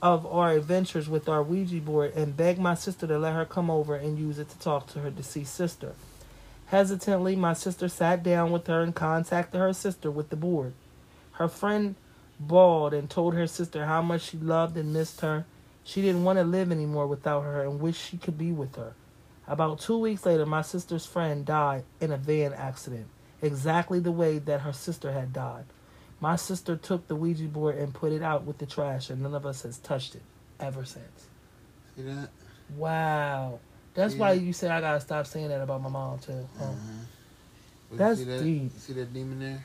[0.00, 3.70] of our adventures with our Ouija board and begged my sister to let her come
[3.70, 5.94] over and use it to talk to her deceased sister.
[6.66, 10.74] Hesitantly, my sister sat down with her and contacted her sister with the board.
[11.32, 11.94] Her friend
[12.38, 15.46] bawled and told her sister how much she loved and missed her.
[15.88, 18.92] She didn't want to live anymore without her and wished she could be with her.
[19.46, 23.06] About two weeks later, my sister's friend died in a van accident,
[23.40, 25.64] exactly the way that her sister had died.
[26.20, 29.34] My sister took the Ouija board and put it out with the trash, and none
[29.34, 30.20] of us has touched it
[30.60, 31.26] ever since.
[31.96, 32.28] See that?
[32.76, 33.58] Wow.
[33.94, 34.20] That's Yeah.
[34.20, 36.46] why you say I gotta stop saying that about my mom too.
[36.58, 36.64] huh?
[36.66, 36.76] Uh-huh.
[37.92, 38.42] That's see that?
[38.42, 38.62] deep.
[38.74, 39.64] You see that demon there?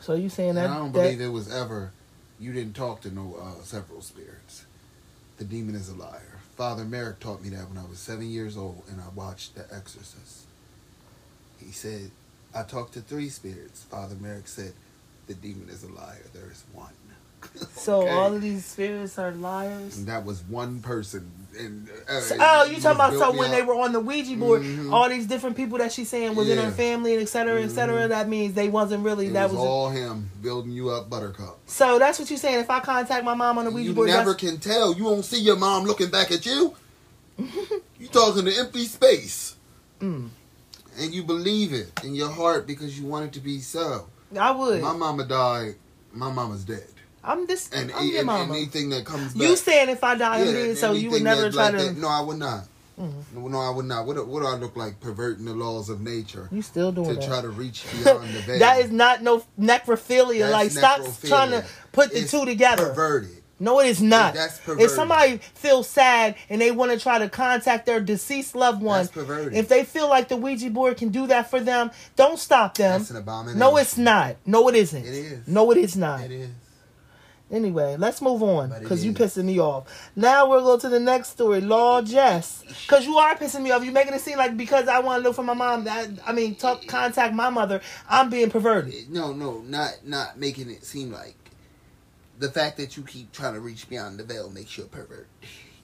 [0.00, 0.64] So you saying that?
[0.64, 1.92] and I don't that- believe it was ever.
[2.38, 4.64] You didn't talk to no uh, several spirits.
[5.40, 6.38] The demon is a liar.
[6.54, 9.62] Father Merrick taught me that when I was seven years old, and I watched The
[9.74, 10.44] Exorcist.
[11.56, 12.10] He said,
[12.54, 14.74] "I talked to three spirits." Father Merrick said,
[15.28, 16.26] "The demon is a liar.
[16.34, 16.92] There is one."
[17.74, 18.10] So Okay?
[18.10, 19.96] all of these spirits are liars.
[19.98, 21.30] And that was one person.
[21.58, 23.56] And uh, So- oh, you talking about so when up.
[23.56, 24.92] they were on the Ouija board, Mhm.
[24.92, 27.68] all these different people that she's saying was in her family and et cetera, et
[27.70, 28.04] cetera.
[28.06, 28.08] Mhm.
[28.10, 29.66] That means they wasn't really It that was, was.
[29.66, 31.58] all him building you up, Buttercup.
[31.66, 32.60] so that's what you're saying.
[32.60, 34.94] If I contact my mom on the Ouija You board, you never can tell.
[34.94, 36.74] You won't see your mom looking back at you.
[37.38, 39.54] you talking to empty space,
[40.00, 40.28] Mm.
[40.98, 44.06] and you believe it in your heart because you want it to be so.
[44.38, 44.80] I would.
[44.82, 45.74] My mama died.
[46.12, 46.88] My mama's dead,
[47.22, 47.68] I'm this.
[47.70, 48.54] and, I'm your and mama.
[48.54, 49.42] anything that comes back.
[49.42, 51.84] You saying if I die, I'm Yeah, dead, so you would never try like to.
[51.86, 52.64] that- no, I would not.
[52.98, 53.12] Mhm.
[53.34, 54.06] No, no, I would not.
[54.06, 57.08] What, do- what do I look like perverting the laws of nature You still doing
[57.08, 57.26] to that?
[57.26, 58.58] try to reach beyond the veil?
[58.58, 60.40] that is not no necrophilia.
[60.50, 62.88] That's like stop trying to put the It's two together.
[62.90, 63.30] Perverted.
[63.62, 64.32] No, it is not.
[64.34, 64.86] That's perverted.
[64.86, 69.00] if somebody feels sad and they want to try to contact their deceased loved one,
[69.00, 69.52] That's perverted.
[69.54, 73.00] if they feel like the Ouija board can do that for them, don't stop them.
[73.00, 73.58] That's an abomination.
[73.58, 74.36] No, it's not.
[74.46, 75.04] No, it isn't.
[75.04, 75.46] It is.
[75.48, 76.20] No, it is not.
[76.22, 76.48] It is.
[77.50, 79.16] Anyway, let's move on because you is.
[79.18, 80.10] pissing me off.
[80.14, 81.60] Now we'll go to the next story.
[81.60, 83.82] Law Jess, because you are pissing me off.
[83.82, 85.84] You're making it seem like because I want to look for my mom.
[85.84, 87.80] That I mean, talk, contact my mother.
[88.08, 88.94] I'm being perverted.
[88.94, 91.34] Eh, no, no, not not making it seem like
[92.38, 95.26] the fact that you keep trying to reach beyond the veil makes you a pervert.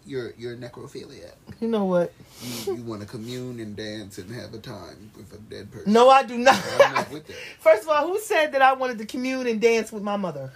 [0.06, 1.34] You're you're a necrophiliac.
[1.60, 2.12] You know what?
[2.42, 5.92] You, you want to commune and dance and have a time with a dead person.
[5.92, 6.62] No, I do not.
[6.78, 7.36] Not with that.
[7.58, 10.52] First of all, who said that I wanted to commune and dance with my mother?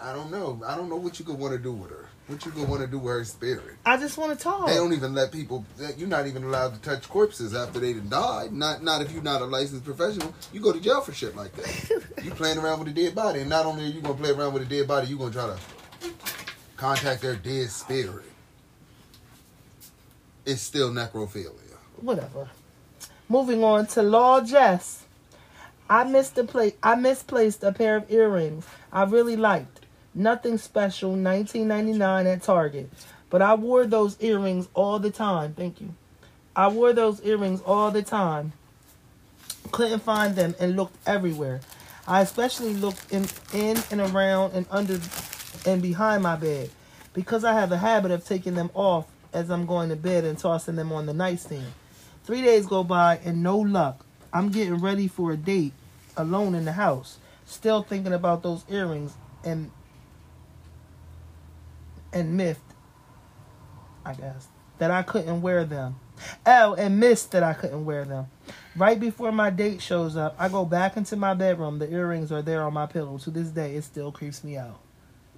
[0.00, 0.60] I don't know.
[0.66, 2.06] I don't know what you could want to do with her.
[2.28, 3.76] What you could want to do with her spirit.
[3.86, 4.68] I just want to talk.
[4.68, 5.64] They don't even let people.
[5.96, 8.52] You're not even allowed to touch corpses after they done died.
[8.52, 10.34] Not not if you're not a licensed professional.
[10.52, 12.04] You go to jail for shit like that.
[12.24, 14.52] you playing around with a dead body, and not only are you gonna play around
[14.52, 16.14] with a dead body, you are gonna try to
[16.76, 18.26] contact their dead spirit.
[20.44, 21.76] It's still necrophilia.
[22.00, 22.48] Whatever.
[23.28, 25.04] Moving on to Law Jess.
[25.90, 26.76] I missed the plate.
[26.82, 29.77] I misplaced a pair of earrings I really liked.
[30.18, 31.14] Nothing special.
[31.14, 32.90] 19.99 at Target,
[33.30, 35.54] but I wore those earrings all the time.
[35.54, 35.94] Thank you.
[36.56, 38.52] I wore those earrings all the time.
[39.70, 41.60] Couldn't find them and looked everywhere.
[42.04, 44.98] I especially looked in, in and around and under
[45.64, 46.70] and behind my bed
[47.12, 50.36] because I have a habit of taking them off as I'm going to bed and
[50.36, 51.72] tossing them on the nightstand.
[52.24, 54.04] Three days go by and no luck.
[54.32, 55.74] I'm getting ready for a date
[56.16, 59.70] alone in the house, still thinking about those earrings and
[62.12, 62.74] and miffed,
[64.04, 65.96] I guess, that I couldn't wear them.
[66.46, 68.26] Oh, and missed that I couldn't wear them.
[68.76, 71.78] Right before my date shows up, I go back into my bedroom.
[71.78, 73.18] The earrings are there on my pillow.
[73.18, 74.80] To this day, it still creeps me out.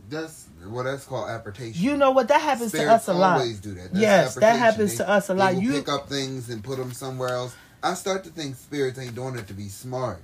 [0.09, 0.85] That's well.
[0.85, 1.83] That's called apportation.
[1.83, 2.28] You know what?
[2.28, 3.40] That happens to us a lot.
[3.40, 3.92] always do that.
[3.92, 5.56] That's Yes, that happens They- to us a lot.
[5.61, 7.54] You pick up things and put them somewhere else.
[7.83, 10.22] I start to think spirits ain't doing it to be smart.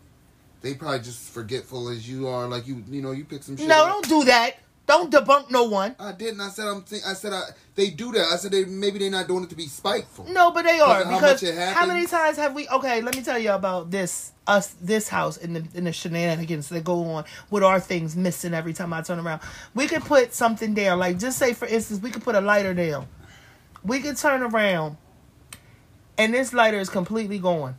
[0.62, 2.48] They probably just forgetful as you are.
[2.48, 3.68] Like you, you know, you pick some shit.
[3.68, 3.92] no, up.
[3.92, 4.56] don't do that.
[4.86, 5.96] Don't debunk no one.
[5.98, 6.40] I didn't.
[6.40, 6.82] I said I'm.
[6.82, 7.42] Think, I said I,
[7.74, 8.28] they do that.
[8.32, 10.26] I said they maybe they're not doing it to be spiteful.
[10.28, 12.68] No, but they are Because how how many times have we?
[12.68, 16.68] Okay, let me tell you about this us this house and the in the shenanigans
[16.68, 19.40] that go on with our things missing every time I turn around.
[19.74, 22.72] We could put something down, like just say for instance, we could put a lighter
[22.72, 23.08] down.
[23.82, 24.98] We could turn around,
[26.16, 27.76] and this lighter is completely gone.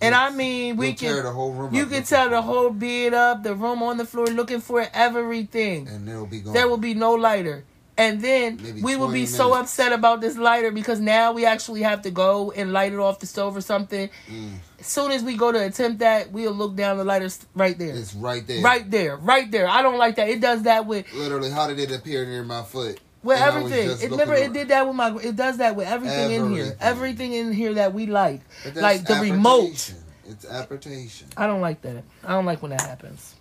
[0.00, 3.14] And I mean, we can tear the whole room You can tear the whole bed
[3.14, 6.54] up, the room on the floor, looking for everything and it'll be gone.
[6.54, 7.64] there will be no lighter.
[7.96, 11.44] And then Maybe we will be 20 so upset about this lighter because now we
[11.44, 14.08] actually have to go and light it off the stove or something.
[14.30, 14.52] Mm.
[14.78, 17.96] As soon as we go to attempt that, we'll look down the lighter right there.
[17.96, 18.62] It's right there.
[18.62, 19.68] Right there, right there.
[19.68, 20.28] I don't like that.
[20.28, 23.00] It does that with Literally, how did it appear near my foot?
[23.22, 23.90] With And everything.
[23.90, 25.16] It looking remember it did that with my.
[25.16, 26.62] It does that with everything, in here.
[26.62, 26.76] Everything.
[26.80, 28.40] Everything in here that we like,
[28.74, 29.94] like the remote.
[30.26, 31.28] It's application.
[31.36, 32.04] I don't like that.
[32.22, 33.34] I don't like when that happens.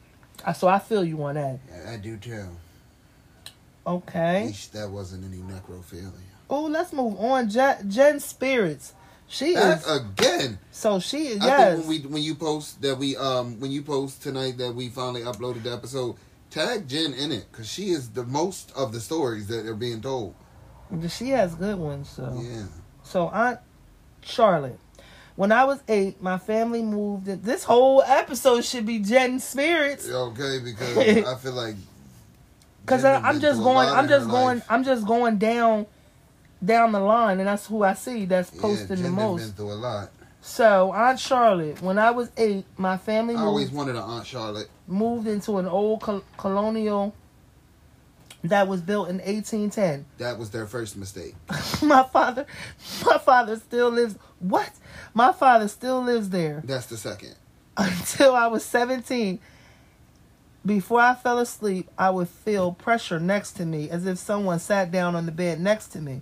[0.46, 1.60] I- So I feel you on that.
[1.70, 2.46] Yeah, I do too.
[3.86, 4.50] Okay.
[4.52, 6.12] Eesh, that wasn't any necrophilia.
[6.50, 7.50] Oh, let's move on.
[7.50, 8.94] Jen, Jen Spirits.
[9.30, 9.88] She That is.
[9.88, 10.60] again.
[10.72, 11.42] So she is.
[11.42, 14.74] I think when we when you post that we um when you post tonight that
[14.74, 16.16] we finally uploaded the episode,
[16.58, 20.02] tag Jen in it because she is the most of the stories that are being
[20.02, 20.34] told.
[21.10, 22.10] She has good ones.
[22.10, 22.64] So, Yeah.
[23.04, 23.60] so Aunt
[24.22, 24.80] Charlotte.
[25.36, 27.28] When I was eight, my family moved.
[27.28, 31.76] In, this whole episode should be Jen Spirits, Okay, because I feel like
[32.82, 33.88] because I'm just going.
[33.90, 34.58] I'm just going.
[34.60, 34.66] life.
[34.70, 35.86] I'm just going down,
[36.64, 39.42] down the line, and that's who I see that's Yeah, posting Jen the most.
[39.44, 40.10] been through a lot.
[40.42, 44.70] So Aunt Charlotte, when I was eight, my family I always wanted an Aunt Charlotte.
[44.88, 47.14] Moved into an old col- colonial
[48.44, 50.06] that was built in 1810.
[50.20, 51.36] That was their first mistake.
[51.82, 52.46] my father
[53.06, 54.72] my father still lives what
[55.14, 57.36] my father still lives there That's the second.
[57.76, 59.40] until i was 17
[60.66, 64.92] before i fell asleep i would feel pressure next to me as if someone sat
[64.92, 66.22] down on the bed next to me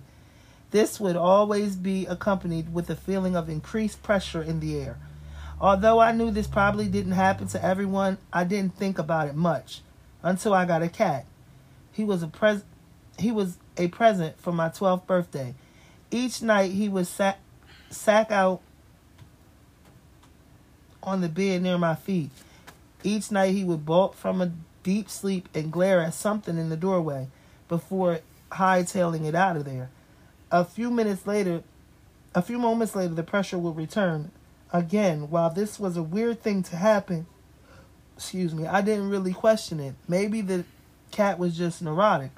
[0.70, 4.98] this would always be accompanied with a feeling of increased pressure in the air
[5.60, 9.82] although i knew this probably didn't happen to everyone i didn't think about it much
[10.22, 11.24] until i got a cat
[11.92, 12.62] he was a pres
[13.18, 15.54] he was a present for my 12th birthday.
[16.10, 17.38] Each night he would sack,
[17.90, 18.60] sack out
[21.02, 22.30] on the bed near my feet.
[23.02, 26.76] Each night he would bolt from a deep sleep and glare at something in the
[26.76, 27.28] doorway
[27.68, 28.20] before
[28.52, 29.90] hightailing it out of there.
[30.50, 31.62] A few minutes later,
[32.34, 34.30] a few moments later, the pressure would return.
[34.72, 37.26] Again, while this was a weird thing to happen,
[38.16, 39.94] excuse me, I didn't really question it.
[40.08, 40.64] Maybe the
[41.10, 42.30] cat was just neurotic.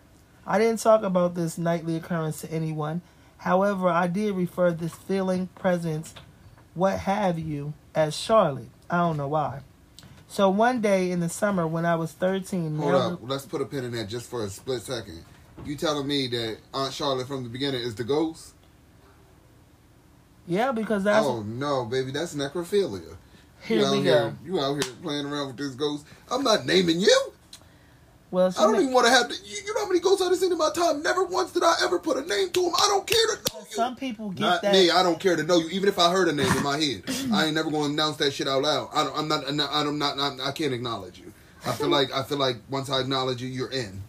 [0.47, 3.03] I didn't talk about this nightly occurrence to anyone.
[3.39, 6.15] However, I did refer this feeling, presence,
[6.75, 8.71] what have you, as Charlotte.
[8.91, 9.61] I don't know why.
[10.27, 13.19] So one day in the summer when I was 13, Hold up.
[13.23, 15.25] Let's put a pin in that just for a split second.
[15.65, 18.55] You telling me that Aunt Charlotte from the beginning is the ghost?
[20.49, 23.17] Yeah, because that's oh no, baby, that's necrophilia.
[23.63, 24.35] here you out we here, go.
[24.45, 26.07] You out here playing around with this ghost.
[26.31, 27.33] I'm not naming you.
[28.31, 29.35] Well, I don't even want to have to.
[29.35, 31.03] You, you know how many ghosts I've seen in my time?
[31.03, 32.73] Never once did I ever put a name to them.
[32.77, 33.67] I don't care to know you.
[33.75, 34.73] some people get Not that.
[34.75, 34.91] me.
[34.91, 35.69] I don't care to know you.
[35.71, 38.17] Even if I heard a name in my head, I ain't never going to announce
[38.19, 38.91] that shit out loud.
[38.93, 39.49] I don't, I'm not.
[39.49, 39.71] I'm not.
[39.73, 41.33] I'm not, I'm- I can't acknowledge you.
[41.65, 42.13] I feel like.
[42.13, 44.03] I feel like once I acknowledge you, you're in.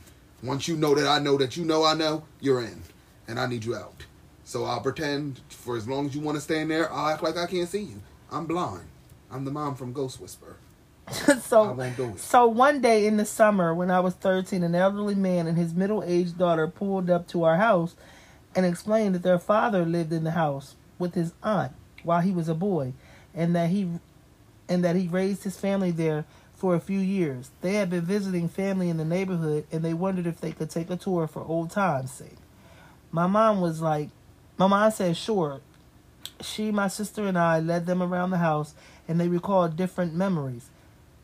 [0.43, 2.81] Once you know that I know that you know I know, you're in,
[3.27, 4.03] and I need you out.
[4.43, 6.91] So I'll pretend for as long as you want to stay in there.
[6.91, 8.01] I'll act like I can't see you.
[8.31, 8.85] I'm blind.
[9.31, 10.57] I'm the mom from Ghost Whisperer.
[11.07, 12.19] I so won't do it.
[12.19, 15.73] So one day in the summer, when I was 13, an elderly man and his
[15.73, 17.95] middle-aged daughter pulled up to our house
[18.55, 22.49] and explained that their father lived in the house with his aunt while he was
[22.49, 22.93] a boy,
[23.33, 23.89] and that he
[24.67, 27.51] and that he raised his family there for a few years.
[27.61, 30.89] They had been visiting family in the neighborhood, and they wondered if they could take
[30.89, 32.37] a tour for old times' sake.
[33.11, 34.09] My mom was like,
[34.59, 35.61] my mom said, sure.
[36.41, 38.73] She, my sister, and I led them around the house,
[39.07, 40.69] and they recalled different memories.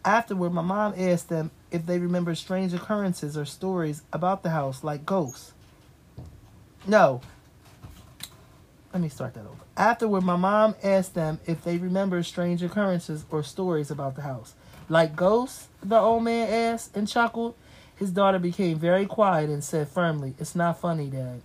[0.05, 4.85] Afterward, my mom asked them if they remembered strange occurrences or stories about the house,
[4.85, 5.51] like ghosts.
[6.87, 7.19] No.
[8.93, 9.65] Let me start that over.
[9.75, 14.53] Afterward, my mom asked them if they remembered strange occurrences or stories about the house,
[14.87, 17.55] like ghosts, the old man asked and chuckled.
[17.97, 21.41] His daughter became very quiet and said firmly, It's not funny, Dad.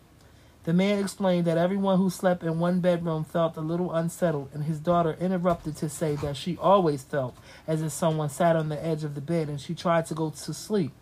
[0.65, 4.65] The man explained that everyone who slept in one bedroom felt a little unsettled, and
[4.65, 7.35] his daughter interrupted to say that she always felt
[7.67, 10.31] as if someone sat on the edge of the bed and she tried to go
[10.31, 10.93] to sleep.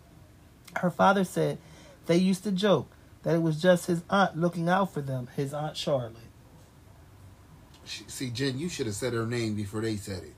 [0.77, 1.57] Her father said
[2.05, 2.89] they used to joke
[3.23, 6.15] that it was just his aunt looking out for them, his Aunt Charlotte.
[7.83, 10.33] See, Jen, you should have said her name before they said it.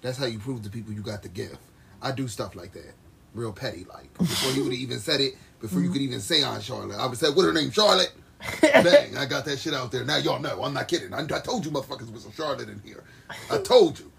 [0.00, 1.58] That's how you prove to people you got the gift.
[2.02, 2.94] I do stuff like that,
[3.34, 4.12] real petty like.
[4.18, 5.92] Before you would have even said it, before you mm-hmm.
[5.92, 6.98] could even say Aunt Charlotte.
[6.98, 8.12] I would say, what her name, Charlotte?
[8.60, 10.04] Bang, I got that shit out there.
[10.04, 10.62] Now y'all know.
[10.62, 11.12] I'm not kidding.
[11.12, 13.02] I, I told you motherfuckers was some Charlotte in here.
[13.50, 14.12] I told you.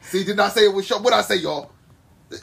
[0.00, 1.04] See, didn't I say it was Charlotte?
[1.04, 1.70] What I say, y'all?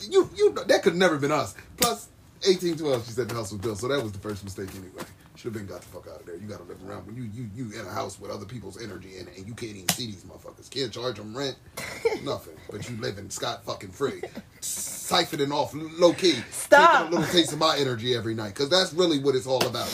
[0.09, 1.55] You, you, that could have never been us.
[1.77, 2.09] Plus,
[2.45, 5.03] 1812, she said the house was built, so that was the first mistake anyway.
[5.37, 6.35] Should have been got the fuck out of there.
[6.35, 8.81] You got to live around when you you you in a house with other people's
[8.81, 10.67] energy in it, and you can't even see these motherfuckers.
[10.67, 11.55] Can't charge them rent,
[12.23, 12.55] nothing.
[12.71, 14.21] But you living scot fucking free,
[14.61, 17.03] siphoning off low key, Stop.
[17.03, 19.63] taking a little taste of my energy every night, because that's really what it's all
[19.65, 19.87] about.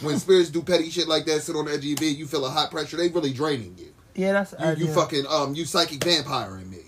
[0.00, 2.26] when spirits do petty shit like that, sit on the edge of your bed, you
[2.26, 2.96] feel a hot pressure.
[2.96, 3.92] They really draining you.
[4.14, 6.78] Yeah, that's You, you fucking um, you psychic vampire in me.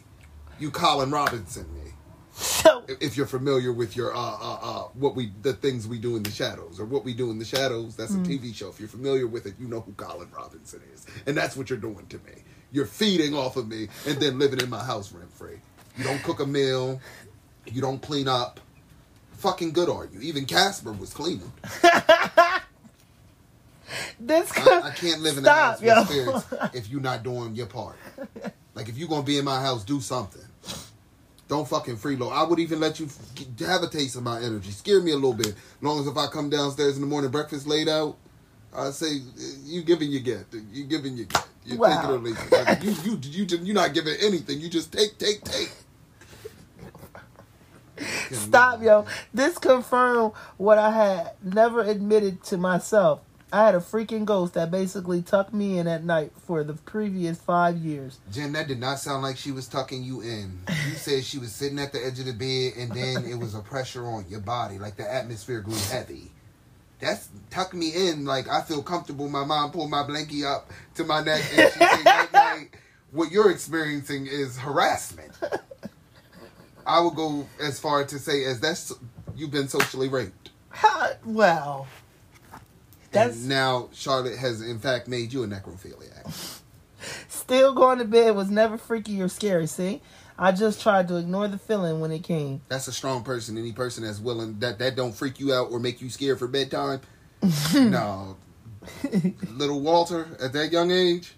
[0.58, 1.66] You Colin Robinson
[2.38, 6.16] So if- you're familiar with your uh uh uh what we the things we do
[6.16, 8.68] in the shadows or what we do in the shadows that's a tv show.
[8.68, 11.04] If you're familiar with it you know who colin robinson is.
[11.26, 12.42] And that's what you're doing to me.
[12.70, 15.58] You're feeding off of me and then living in my house rent free
[15.96, 17.00] you don't cook a meal.
[17.66, 18.60] You don't clean up.
[19.32, 20.20] Fucking good are you.
[20.20, 21.52] Even casper was cleaning.
[24.20, 25.96] This I, I can't live in Stop, house yo.
[26.00, 26.08] with
[26.44, 27.96] spirits if you're not doing your part.
[28.74, 30.42] Like if you're gonna be in my house, do something.
[31.48, 32.32] Don't fucking freeload.
[32.32, 33.08] I would even let you
[33.60, 34.70] have a taste of my energy.
[34.70, 35.48] Scare me a little bit.
[35.48, 38.16] As long as if I come downstairs in the morning, breakfast laid out,
[38.74, 40.46] I say eh, you giving you get.
[40.72, 41.46] You giving you get.
[41.64, 41.88] You Wow.
[41.88, 42.52] take it or leave it.
[42.52, 44.60] Like, you you you you you're not giving anything.
[44.60, 45.72] You just take take take.
[48.32, 49.06] Stop, yo.
[49.34, 53.20] This confirmed what I had never admitted to myself.
[53.50, 57.38] I had a freaking ghost that basically tucked me in at night for the previous
[57.38, 58.18] five years.
[58.30, 60.60] Jen, that did not sound like she was tucking you in.
[60.68, 63.54] You said she was sitting at the edge of the bed and then it was
[63.54, 66.30] a pressure on your body, like the atmosphere grew heavy.
[67.00, 69.28] That's tuck me in, like I feel comfortable.
[69.30, 72.68] My mom pulled my blankie up to my neck and she said, night, night.
[73.12, 75.32] What you're experiencing is harassment.
[76.86, 78.92] I would go as far to say as that's
[79.34, 80.50] you've been socially raped.
[80.70, 81.86] How, well,
[83.10, 86.60] that's and now Charlotte has in fact made you a necrophiliac.
[87.28, 89.66] still going to bed was never freaky or scary.
[89.66, 90.02] See,
[90.38, 92.60] I just tried to ignore the feeling when it came.
[92.68, 93.58] That's a strong person.
[93.58, 96.46] Any person that's willing that that don't freak you out or make you scared for
[96.46, 97.00] bedtime.
[97.74, 98.36] no,
[99.48, 101.34] little Walter at that young age,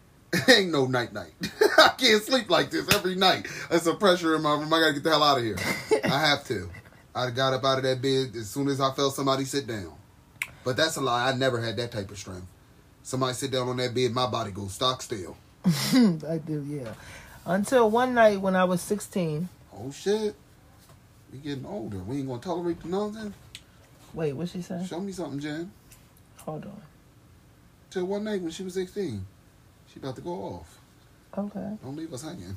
[0.48, 1.32] ain't no night night.
[1.78, 3.46] I can't sleep like this every night.
[3.68, 4.72] There's some pressure in my room.
[4.72, 5.56] I gotta get the hell out of here.
[6.04, 6.70] I have to.
[7.14, 9.92] I got up out of that bed as soon as I felt somebody sit down.
[10.64, 11.28] But that's a lie.
[11.30, 12.46] I never had that type of strength.
[13.02, 15.36] Somebody sit down on that bed, my body goes stock still.
[15.66, 16.94] I do, yeah.
[17.44, 19.48] Until one night when I was 16.
[19.74, 20.34] Oh shit.
[21.32, 21.98] We getting older.
[21.98, 23.34] We ain't gonna tolerate the nonsense.
[24.14, 24.84] Wait, what she say?
[24.88, 25.70] Show me something, Jen.
[26.38, 26.80] Hold on.
[27.90, 29.24] Till one night when she was 16.
[29.92, 30.78] She about to go off.
[31.36, 32.56] Okay, Don't leave us hanging.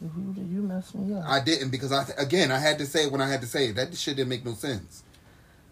[0.00, 1.24] you you messed me up.
[1.26, 3.68] I didn't because I again I had to say it when I had to say
[3.68, 3.76] it.
[3.76, 5.03] That shit didn't make no sense.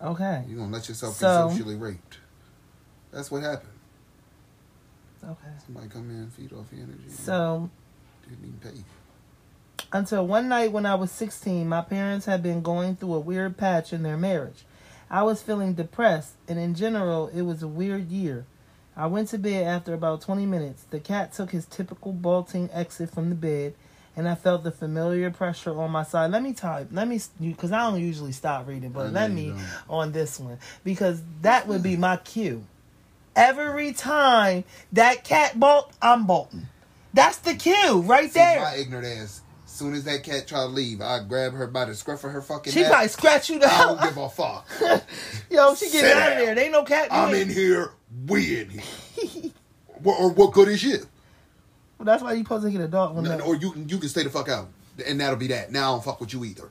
[0.02, 2.18] Okay, You gonna let yourself So- get socially raped.
[3.12, 3.68] That's what happened.
[5.24, 5.52] okay.
[5.64, 7.08] Somebody come in and feed off your energy.
[7.08, 7.70] So
[8.28, 8.78] didn't even pay.
[8.78, 8.84] you.
[9.92, 13.56] until one night when I was 16, my parents had been going through a weird
[13.58, 14.64] patch in their marriage.
[15.10, 18.46] I was feeling depressed, and in general, it was a weird year.
[18.96, 20.84] I went to bed after about 20 minutes.
[20.90, 23.74] The cat took his typical bolting exit from the bed,
[24.16, 26.30] and I felt the familiar pressure on my side.
[26.30, 26.88] Let me type.
[26.92, 29.54] Let me, because I don't usually stop reading, but know let me
[29.88, 32.64] on this one because that would be my cue.
[33.34, 36.68] Every time that cat bolt, I'm bolting.
[37.14, 38.60] That's the cue right See, there.
[38.60, 39.40] my ignorant ass.
[39.66, 42.42] Soon as that cat try to leave, I grab her by the scruff of her
[42.42, 44.68] fucking She probably scratch you I don't give a fuck.
[45.50, 46.44] Yo, she get out of down.
[46.44, 46.54] there.
[46.54, 47.08] They ain't no cat.
[47.10, 47.92] I'm in here.
[48.28, 48.82] We in here.
[50.02, 50.98] what, or what good is you?
[52.02, 53.14] Well, that's why you supposed to get a dog.
[53.14, 54.66] No, or you can you can stay the fuck out,
[55.06, 55.70] and that'll be that.
[55.70, 56.68] Now I don't fuck with you either.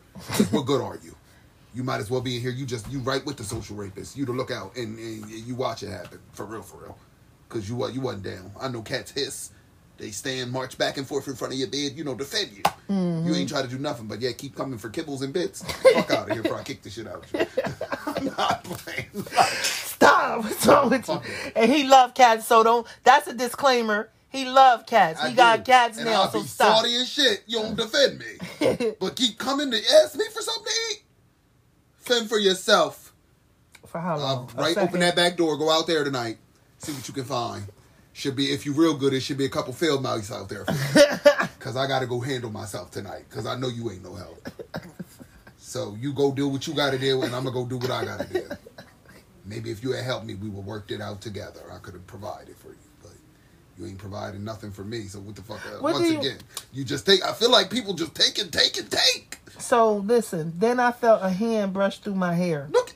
[0.51, 1.15] what good are you?
[1.73, 2.51] You might as well be in here.
[2.51, 4.17] You just you right with the social rapist.
[4.17, 6.97] You to look out and, and you watch it happen for real, for real.
[7.47, 8.51] Cause you you wasn't down.
[8.59, 9.51] I know cats hiss.
[9.97, 11.93] They stand, march back and forth in front of your bed.
[11.95, 12.63] You know, defend you.
[12.89, 13.27] Mm-hmm.
[13.27, 15.63] You ain't try to do nothing, but yeah, keep coming for kibbles and bits.
[15.93, 17.45] Fuck out of here before I kick the shit out of you.
[18.05, 19.25] I'm not playing.
[19.61, 20.43] Stop.
[20.43, 21.21] What's wrong with you?
[21.55, 22.85] And he love cats, so don't.
[23.05, 24.09] That's a disclaimer.
[24.31, 25.21] He love cats.
[25.21, 25.71] He I got do.
[25.71, 26.77] cats and now, I'll so be stop.
[26.77, 27.43] salty as shit.
[27.47, 28.93] You don't defend me.
[28.99, 31.03] but keep coming to ask me for something to eat.
[31.97, 33.13] Fend for yourself.
[33.85, 34.51] For how Uh, long?
[34.57, 35.57] A right, open that back door.
[35.57, 36.37] Go out there tonight.
[36.77, 37.65] See what you can find.
[38.13, 39.13] Should be if you real good.
[39.13, 40.63] It should be a couple field mice out there.
[41.57, 43.25] Because I got to go handle myself tonight.
[43.29, 44.49] Because I know you ain't no help.
[45.57, 47.91] So you go do what you got to do, and I'm gonna go do what
[47.91, 48.49] I got to do.
[49.45, 51.61] Maybe if you had helped me, we would worked it out together.
[51.73, 52.77] I could have provided for you,
[53.81, 55.03] you ain't providing nothing for me.
[55.07, 55.65] So what the fuck?
[55.65, 56.37] Uh, What once you- again,
[56.71, 57.23] you just take.
[57.25, 59.39] I feel like people just take and take and take.
[59.59, 60.53] So listen.
[60.57, 62.67] Then I felt a hand brush through my hair.
[62.71, 62.95] Look,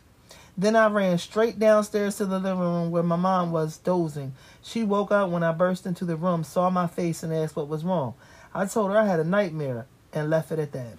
[0.57, 4.31] Then I ran straight downstairs to the living room where my mom was dozing.
[4.63, 7.67] She woke up when I burst into the room, saw my face, and asked what
[7.67, 8.13] was wrong.
[8.53, 10.93] I told her I had a nightmare and left it at that.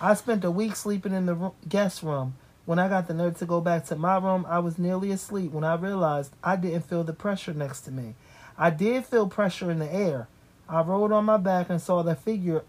[0.00, 2.34] I spent a week sleeping in the guest room.
[2.66, 5.52] When I got the nerve to go back to my room, I was nearly asleep
[5.52, 8.16] when I realized I didn't feel the pressure next to me.
[8.60, 10.28] I did feel pressure in the air.
[10.68, 12.62] I rolled on my back and saw the figure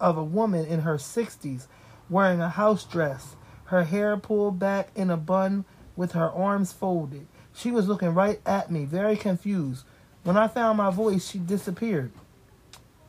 [0.00, 1.68] of a woman in her 60s
[2.10, 5.64] wearing a house dress, her hair pulled back in a bun
[5.94, 7.28] with her arms folded.
[7.54, 9.84] She was looking right at me, very confused.
[10.24, 12.10] When I found my voice, she disappeared.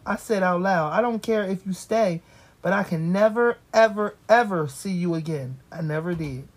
[0.05, 2.21] I said out loud, I don't care if you stay,
[2.61, 5.57] but I can never, ever, ever see you again.
[5.71, 6.47] I never did.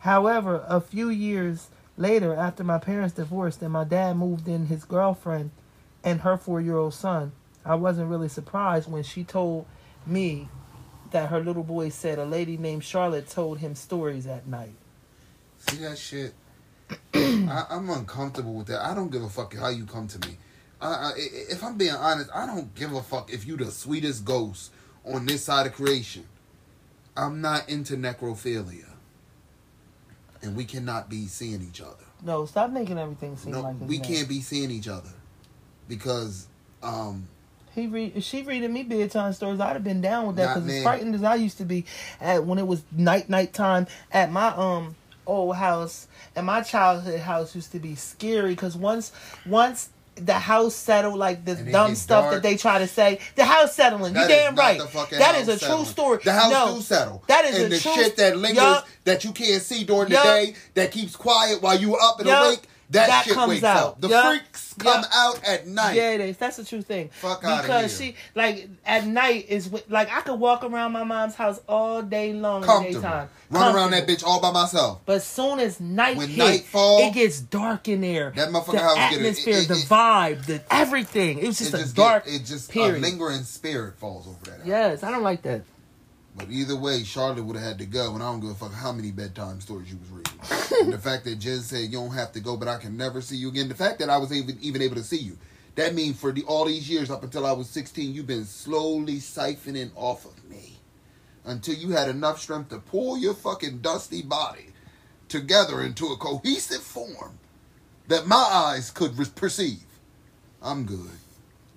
[0.00, 4.84] However, a few years later, after my parents divorced and my dad moved in his
[4.84, 5.50] girlfriend
[6.04, 7.32] and her four year old son,
[7.64, 9.66] I wasn't really surprised when she told
[10.06, 10.48] me
[11.10, 14.74] that her little boy said a lady named Charlotte told him stories at night.
[15.58, 16.34] See that shit?
[17.14, 18.84] I, I'm uncomfortable with that.
[18.84, 20.36] I don't give a fuck how you come to me.
[20.80, 24.24] I, I, if I'm being honest, I don't give a fuck if you the sweetest
[24.24, 24.72] ghost
[25.04, 26.24] on this side of creation.
[27.16, 28.86] I'm not into necrophilia,
[30.46, 32.04] and we cannot be seeing each other.
[32.22, 35.10] No, stop making everything seem No, like we can't be seeing each other
[35.88, 36.46] because
[36.82, 37.28] um,
[37.74, 40.70] He read, if she reading me bedtime stories, I'd have been down with that because
[40.70, 41.84] as frightened as I used to be
[42.20, 44.94] at when it was night night time at my um
[45.26, 49.10] old house and my childhood house used to be scary because once
[49.44, 52.34] once the house settled like the And dumb stuff dark.
[52.34, 54.78] that they try to say the house settling you that is damn right
[55.10, 55.84] that is a settling.
[55.84, 57.22] true story The house no, do settle.
[57.28, 58.88] that is and a the true shit that lingers Yup.
[59.04, 62.44] that you can't see during the day that keeps quiet while you up and Yup.
[62.46, 62.62] awake.
[62.90, 63.76] That, That shit comes out.
[63.84, 64.00] up.
[64.00, 64.26] The Yup.
[64.26, 65.10] freaks come Yup.
[65.12, 65.94] out at night.
[65.96, 66.36] Yeah, it is.
[66.36, 67.08] That's the true thing.
[67.08, 68.12] Fuck outta because here.
[68.12, 72.32] she like at night is like I could walk around my mom's house all day
[72.32, 73.28] long in daytime.
[73.50, 75.00] Run around that bitch all by myself.
[75.04, 78.32] But soon as night When hit, night fall, it gets dark in there.
[78.36, 81.38] that motherfucking the house get a- atmosphere, it- the vibe, the everything.
[81.38, 82.24] It was just it a just dark.
[82.26, 82.96] get, it just period.
[82.96, 84.58] a lingering spirit falls over that.
[84.58, 84.66] house.
[84.66, 85.62] yes, I don't like that.
[86.36, 88.74] But either way, Charlotte would have had to go, and I don't give a fuck
[88.74, 90.82] how many bedtime stories you was reading.
[90.82, 93.22] and the fact that Jen said you don't have to go, but I can never
[93.22, 93.68] see you again.
[93.68, 95.38] The fact that I was even even able to see you,
[95.76, 99.16] that means for the all these years up until I was sixteen, you've been slowly
[99.16, 100.78] siphoning off of me
[101.46, 104.66] until you had enough strength to pull your fucking dusty body
[105.28, 107.38] together into a cohesive form
[108.08, 109.84] that my eyes could re- perceive.
[110.62, 111.10] I'm good.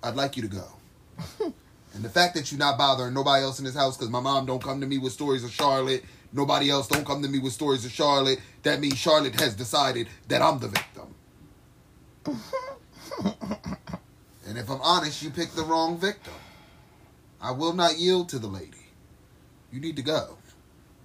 [0.04, 1.54] I'd like you to go.
[2.00, 4.46] And the fact that you're not bothering nobody else in this house, because my mom
[4.46, 7.52] don't come to me with stories of Charlotte, nobody else don't come to me with
[7.52, 11.14] stories of Charlotte, that means Charlotte has decided that I'm the victim.
[14.48, 16.32] and if I'm honest, you picked the wrong victim.
[17.42, 18.88] I will not yield to the lady.
[19.70, 20.38] You need to go.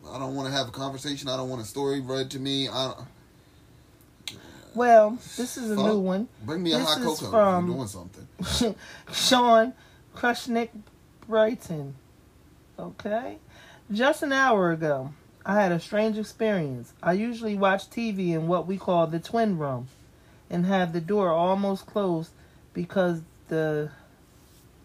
[0.08, 1.28] I don't want to have a conversation.
[1.28, 2.68] I don't want a story read to me.
[2.68, 4.38] I don't,
[4.76, 5.86] Well, this is a Fuck.
[5.86, 6.28] new one.
[6.44, 8.76] bring me a hot cocoa from- you're doing something.
[9.12, 9.72] Sean
[10.14, 10.70] Krushnick
[11.26, 11.94] Brighton.
[12.78, 13.38] Okay.
[13.92, 15.12] Just an hour ago,
[15.44, 16.92] I had a strange experience.
[17.02, 19.88] I usually watch TV in what we call the twin room
[20.48, 22.30] and have the door almost closed
[22.72, 23.90] because the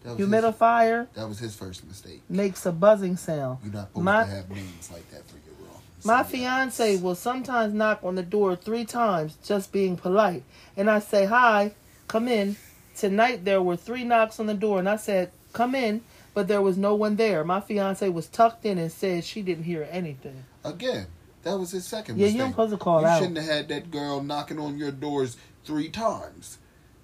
[0.04, 2.22] was, his, humidifier that was his first mistake.
[2.28, 3.58] makes a buzzing sound.
[3.64, 5.80] You're not supposed My- to have names like that for your room.
[6.04, 10.42] My fiance will sometimes knock on the door three times just being polite.
[10.76, 11.72] And I say, Hi,
[12.08, 12.56] come in.
[13.00, 16.02] Tonight there were three knocks on the door, and I said, Come in,
[16.34, 17.42] but there was no one there.
[17.44, 20.44] My fiance was tucked in and said she didn't hear anything.
[20.62, 21.06] Again,
[21.42, 22.40] that was his second Yeah, you mistake.
[22.40, 23.18] don't supposed to call you out.
[23.18, 26.58] shouldn't have had that girl knocking on your doors three times.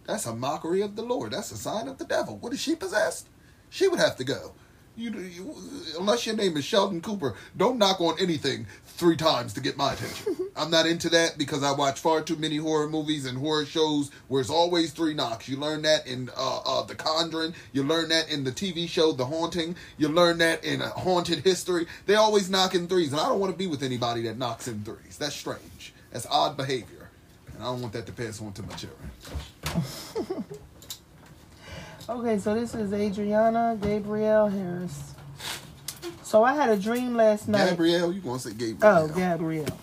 [0.04, 1.32] That's a mockery of the Lord.
[1.32, 2.36] That's a sign of the devil.
[2.36, 3.28] What is she possessed?
[3.70, 4.52] She would have to go.
[4.96, 5.54] You, you,
[5.98, 9.92] unless your name is Sheldon Cooper, don't knock on anything three times to get my
[9.92, 10.36] attention.
[10.56, 14.10] I'm not into that because I watch far too many horror movies and horror shows
[14.28, 15.50] where it's always three knocks.
[15.50, 17.54] You learn that in uh, uh, The Conjuring.
[17.74, 19.76] You learn that in the TV show The Haunting.
[19.98, 21.86] You learn that in uh, Haunted History.
[22.06, 24.66] They always knock in threes, and I don't want to be with anybody that knocks
[24.66, 25.18] in threes.
[25.18, 25.92] That's strange.
[26.10, 27.10] That's odd behavior,
[27.52, 29.10] and I don't want that to pass on to my children.
[32.08, 35.14] Okay, so this is Adriana Gabrielle Harris.
[36.22, 37.70] So I had a dream last night.
[37.70, 38.78] Gabrielle, you gonna say Gabriel?
[38.82, 39.76] Oh, Gabrielle.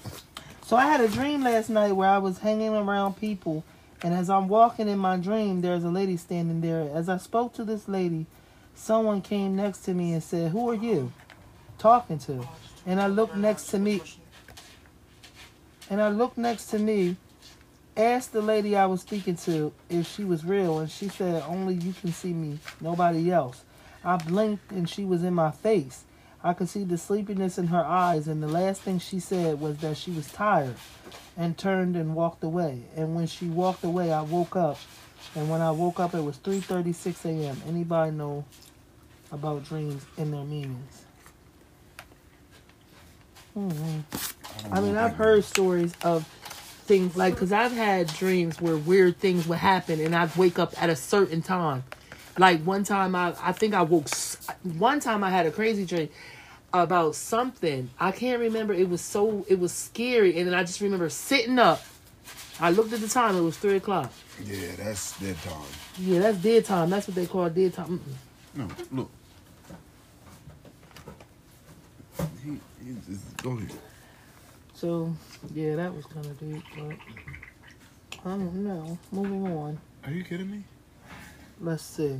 [0.65, 3.65] So I had a dream last night where I was hanging around people,
[4.01, 6.89] and as I'm walking in my dream, there's a lady standing there.
[6.93, 8.25] As I spoke to this lady,
[8.73, 11.11] someone came next to me and said, "Who are you
[11.77, 12.47] talking to?"
[12.85, 14.01] And I looked next to me,
[15.89, 17.17] and I looked next to me,
[17.95, 21.75] asked the lady I was speaking to if she was real, and she said, "Only
[21.75, 23.63] you can see me, nobody else."
[24.03, 26.03] I blinked, and she was in my face.
[26.43, 29.77] I could see the sleepiness in her eyes, and the last thing she said was
[29.77, 30.75] that she was tired
[31.37, 32.83] and turned and walked away.
[32.95, 34.77] And when she walked away, I woke up.
[35.35, 37.61] And when I woke up, it was 3:36 a.m.
[37.67, 38.45] Anybody know
[39.31, 41.03] about dreams and their meanings?
[43.53, 43.99] hmm
[44.71, 46.27] I mean, I've heard stories of
[46.83, 50.73] things like because I've had dreams where weird things would happen, and I'd wake up
[50.81, 51.83] at a certain time.
[52.37, 54.07] Like one time, I I think I woke.
[54.77, 56.09] One time, I had a crazy dream
[56.73, 57.89] about something.
[57.99, 58.73] I can't remember.
[58.73, 61.83] It was so it was scary, and then I just remember sitting up.
[62.59, 63.35] I looked at the time.
[63.35, 64.11] It was three o'clock.
[64.43, 65.61] Yeah, that's dead time.
[65.99, 66.89] Yeah, that's dead time.
[66.89, 67.99] That's what they call dead time.
[67.99, 68.15] Mm-mm.
[68.55, 69.11] No, look.
[72.43, 72.51] He,
[72.85, 73.71] he just, go ahead.
[74.83, 75.15] So
[75.53, 76.97] yeah, that was kind of deep, but
[78.25, 78.97] I don't know.
[79.13, 79.79] Moving on.
[80.03, 80.63] Are you kidding me?
[81.61, 82.19] Let's see.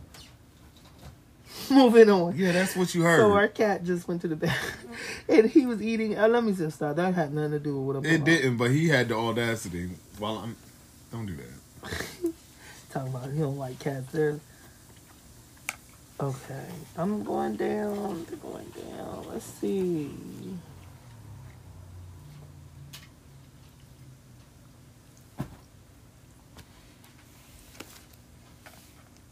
[1.70, 2.36] Moving on.
[2.36, 3.20] Yeah, that's what you heard.
[3.20, 4.54] So our cat just went to the bed,
[5.30, 6.18] and he was eating.
[6.18, 6.96] Uh, let me just stop.
[6.96, 9.88] That had nothing to do with what I'm it didn't, but he had the audacity.
[10.18, 10.54] While I'm,
[11.10, 11.94] don't do that.
[12.90, 14.12] Talking about he don't like cats.
[14.12, 14.38] There.
[16.20, 16.66] Okay,
[16.98, 18.26] I'm going down.
[18.42, 19.24] Going down.
[19.30, 20.10] Let's see.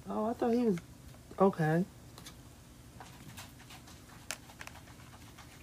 [0.09, 0.79] Oh, I thought he was
[1.39, 1.85] okay.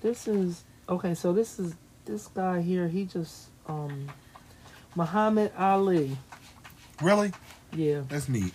[0.02, 1.14] This is okay.
[1.14, 1.76] So this is
[2.06, 2.88] this guy here.
[2.88, 4.10] He just um,
[4.96, 6.18] Muhammad Ali.
[7.02, 7.32] Really?
[7.74, 8.02] Yeah.
[8.10, 8.54] That's neat.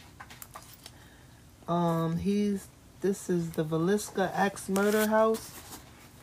[1.66, 2.68] Um, he's
[3.00, 5.52] this is the Villisca Axe Murder House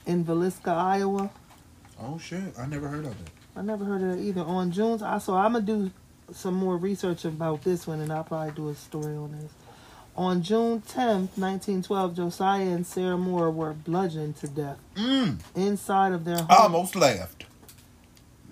[0.05, 1.29] in Villisca, Iowa.
[1.99, 2.53] Oh shit!
[2.59, 3.29] I never heard of it.
[3.55, 4.41] I never heard of it either.
[4.41, 5.91] On June, I so I'm gonna do
[6.33, 9.51] some more research about this one, and I'll probably do a story on this.
[10.17, 15.39] On June 10th, 1912, Josiah and Sarah Moore were bludgeoned to death Mm.
[15.55, 17.45] inside of their home I almost laughed.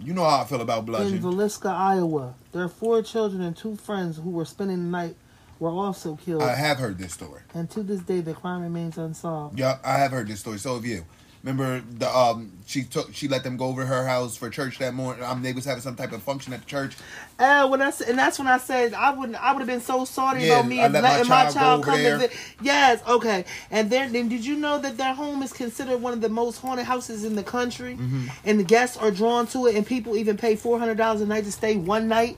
[0.02, 1.16] You know how I feel about bludgeoning.
[1.18, 1.22] in.
[1.24, 2.34] Villisca, Iowa.
[2.52, 5.16] Their four children and two friends who were spending the night
[5.60, 6.44] were also killed.
[6.44, 7.42] I have heard this story.
[7.54, 9.58] and to this day, the crime remains unsolved.
[9.58, 10.58] Yeah, I have heard this story.
[10.60, 11.06] So have you.
[11.44, 14.80] Remember the um she took she let them go over to her house for church
[14.80, 15.26] that morning.
[15.26, 16.96] Um, they was having some type of function at the church.
[17.38, 19.38] Uh, when I and that's when I said I wouldn't.
[19.44, 21.60] I would have been so sorry Yeah, about me and let letting my child go
[21.60, 22.18] child come there.
[22.18, 22.38] visit.
[22.62, 23.44] Yes, okay.
[23.72, 26.60] And then, then did you know that their home is considered one of the most
[26.60, 27.96] haunted houses in the country?
[27.96, 28.28] Mm-hmm.
[28.46, 31.26] And the guests are drawn to it, and people even pay four hundred dollars a
[31.26, 32.38] night to stay one night.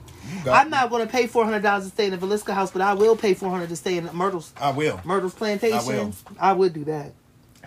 [0.49, 2.81] I'm not going to pay four hundred dollars to stay in the Villisca house, but
[2.81, 5.77] I will pay four hundred to stay in Myrtle's I will, Myrtle's plantation.
[5.77, 6.13] I will.
[6.39, 7.13] I would do that.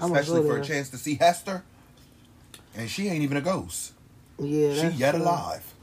[0.01, 1.63] Especially for a chance to see Hester.
[2.75, 3.93] And she ain't even a ghost.
[4.39, 5.23] Yeah, she yet true.
[5.23, 5.75] alive.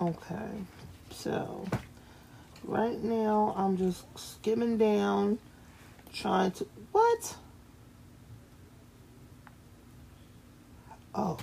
[0.00, 0.50] Okay,
[1.10, 1.66] so
[2.64, 5.38] right now I'm just skimming down,
[6.12, 7.36] trying to what?
[11.14, 11.38] Oh,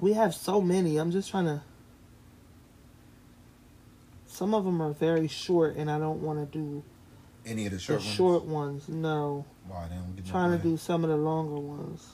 [0.00, 0.96] we have so many.
[0.96, 1.62] I'm just trying to.
[4.26, 6.82] Some of them are very short, and I don't want to do
[7.44, 8.14] Any of the the short ones.
[8.14, 8.88] short ones.
[8.88, 12.08] No, Why then we trying to do some of the longer ones.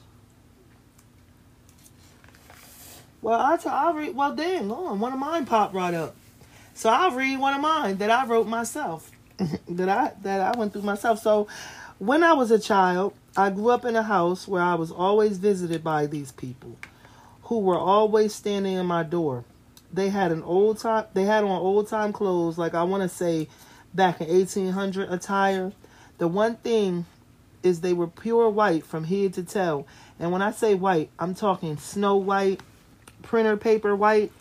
[3.20, 4.14] Well, I t- I'll read.
[4.14, 6.14] Well, dang, on one of mine popped right up.
[6.74, 9.10] So I'll read one of mine that I wrote myself,
[9.68, 11.20] that I that I went through myself.
[11.20, 11.48] So,
[11.98, 15.38] when I was a child, I grew up in a house where I was always
[15.38, 16.76] visited by these people,
[17.42, 19.44] who were always standing in my door.
[19.92, 21.06] They had an old time.
[21.14, 23.48] They had on old time clothes, like I want to say,
[23.94, 25.72] back in eighteen hundred attire.
[26.18, 27.06] The one thing
[27.62, 29.86] is they were pure white from head to toe.
[30.18, 32.60] And when I say white, I'm talking snow white,
[33.22, 34.32] printer paper white.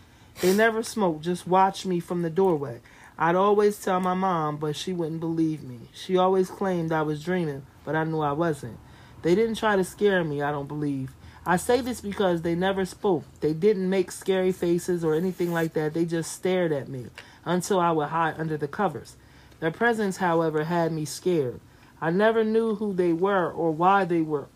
[0.41, 2.79] They never smoked, just watched me from the doorway.
[3.17, 5.79] I'd always tell my mom, but she wouldn't believe me.
[5.91, 8.77] She always claimed I was dreaming, but I knew I wasn't.
[9.23, 11.11] They didn't try to scare me, I don't believe.
[11.43, 13.23] I say this because they never spoke.
[13.39, 15.95] They didn't make scary faces or anything like that.
[15.95, 17.07] They just stared at me
[17.45, 19.15] until I would hide under the covers.
[19.59, 21.59] Their presence, however, had me scared.
[21.99, 24.47] I never knew who they were or why they were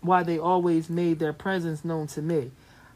[0.00, 2.50] why they always made their presence known to me.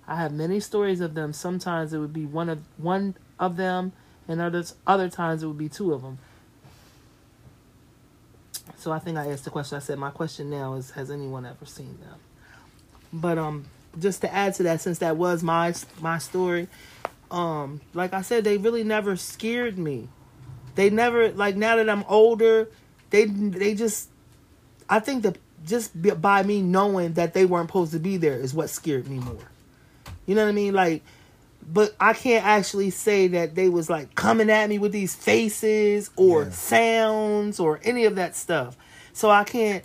[0.09, 1.33] I have many stories of them.
[1.33, 3.93] Sometimes it would be one of one of them,
[4.27, 6.19] and others other times it would be two of them.
[8.77, 9.77] So I think I asked the question.
[9.77, 12.19] I said my question now is: Has anyone ever seen them?
[13.13, 13.67] But um,
[13.99, 16.69] just to add to that, since that was my my story,
[17.31, 20.09] um, like I said, they really never scared me.
[20.77, 22.69] They never like now that I'm older,
[23.11, 24.09] they they just
[24.89, 28.55] I think that just by me knowing that they weren't supposed to be there is
[28.55, 29.51] what scared me more.
[30.27, 30.75] You know what I mean?
[30.75, 31.03] Like
[31.69, 36.11] but I can't actually say that they was like coming at me with these faces
[36.15, 36.51] or Yeah.
[36.51, 38.77] sounds or any of that stuff.
[39.13, 39.85] So I can't.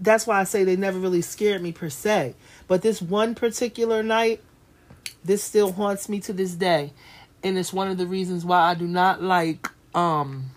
[0.00, 2.34] That's why I say they never really scared me per se.
[2.66, 4.42] But this one particular night,
[5.24, 6.92] this still haunts me to this day,
[7.42, 10.50] and it's one of the reasons why I do not like um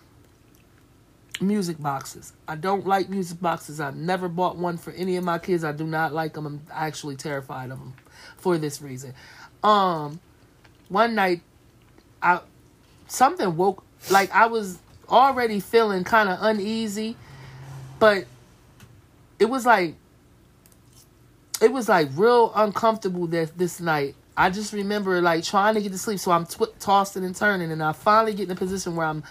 [1.40, 2.32] music boxes.
[2.46, 3.80] I don't like music boxes.
[3.80, 5.64] I've never bought one for any of my kids.
[5.64, 6.46] I do not like them.
[6.46, 7.94] I'm actually terrified of them
[8.36, 9.14] for this reason.
[9.62, 10.20] Um,
[10.88, 11.42] one night,
[12.22, 12.40] I
[13.08, 14.78] something woke like I was
[15.08, 17.16] already feeling kind of uneasy,
[17.98, 18.26] but
[19.38, 19.94] it was like
[21.60, 24.14] it was like real uncomfortable this this night.
[24.38, 27.72] I just remember like trying to get to sleep, so I'm tw- tossing and turning,
[27.72, 29.24] and I finally get in a position where I'm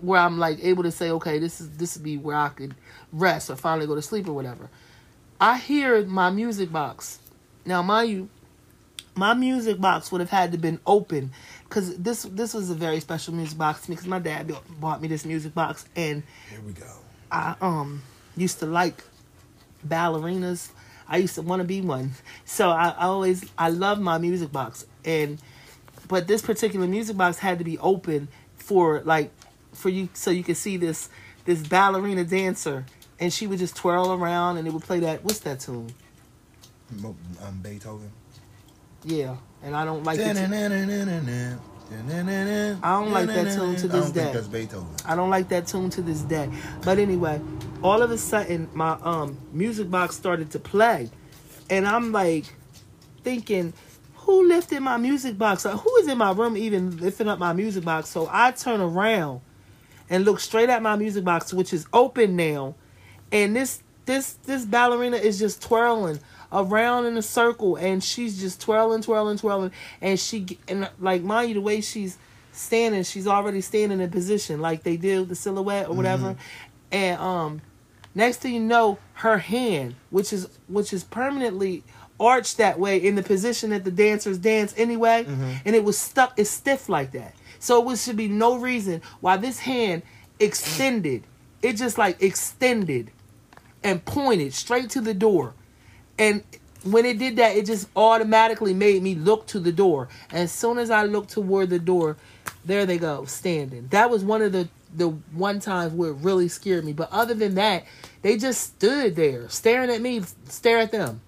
[0.00, 2.76] where I'm like able to say, okay, this is this would be where I could
[3.12, 4.70] rest or finally go to sleep or whatever.
[5.40, 7.18] I hear my music box.
[7.66, 8.28] Now, mind you,
[9.16, 11.32] my music box would have had to been open
[11.64, 15.02] because this this was a very special music box to me because my dad bought
[15.02, 16.86] me this music box and Here we go.
[17.32, 18.02] I um
[18.36, 19.02] used to like
[19.86, 20.70] ballerinas.
[21.08, 22.12] I used to want to be one.
[22.44, 25.38] So I, I always I love my music box and
[26.08, 29.30] but this particular music box had to be open for like
[29.72, 31.08] for you so you could see this
[31.44, 32.84] this ballerina dancer
[33.20, 35.92] and she would just twirl around and it would play that what's that tune?
[37.42, 38.10] Um, Beethoven.
[39.04, 39.36] Yeah.
[39.62, 40.36] And I don't like it.
[42.82, 44.32] I don't like that tune to I this day.
[44.32, 44.88] that's Beethoven.
[45.04, 46.48] I don't like that tune to this day.
[46.82, 47.40] But anyway,
[47.82, 51.10] all of a sudden my um music box started to play.
[51.70, 52.44] And I'm like
[53.22, 53.72] thinking,
[54.16, 55.64] who lifted my music box?
[55.64, 58.08] Like, who is in my room even lifting up my music box?
[58.08, 59.40] So I turn around
[60.08, 62.74] and look straight at my music box, which is open now.
[63.32, 66.20] And this this this ballerina is just twirling
[66.54, 69.72] around in a circle and she's just twirling, twirling, twirling.
[70.00, 72.16] And she and like mind you, the way she's
[72.52, 76.36] standing, she's already standing in position, like they do the silhouette or whatever.
[76.92, 77.60] And um
[78.14, 81.82] next thing you know, her hand, which is which is permanently
[82.20, 85.24] arched that way in the position that the dancers dance anyway,
[85.64, 87.34] and it was stuck, it's stiff like that.
[87.58, 90.02] So it should be no reason why this hand
[90.38, 91.24] extended.
[91.62, 93.10] It just like extended
[93.82, 95.54] and pointed straight to the door.
[96.18, 96.42] And
[96.84, 100.08] when it did that, it just automatically made me look to the door.
[100.30, 102.16] As soon as I looked toward the door,
[102.64, 103.88] there they go, standing.
[103.88, 106.92] That was one of the the one times where it really scared me.
[106.92, 107.84] But other than that,
[108.22, 111.20] they just stood there, staring at me, stare at them.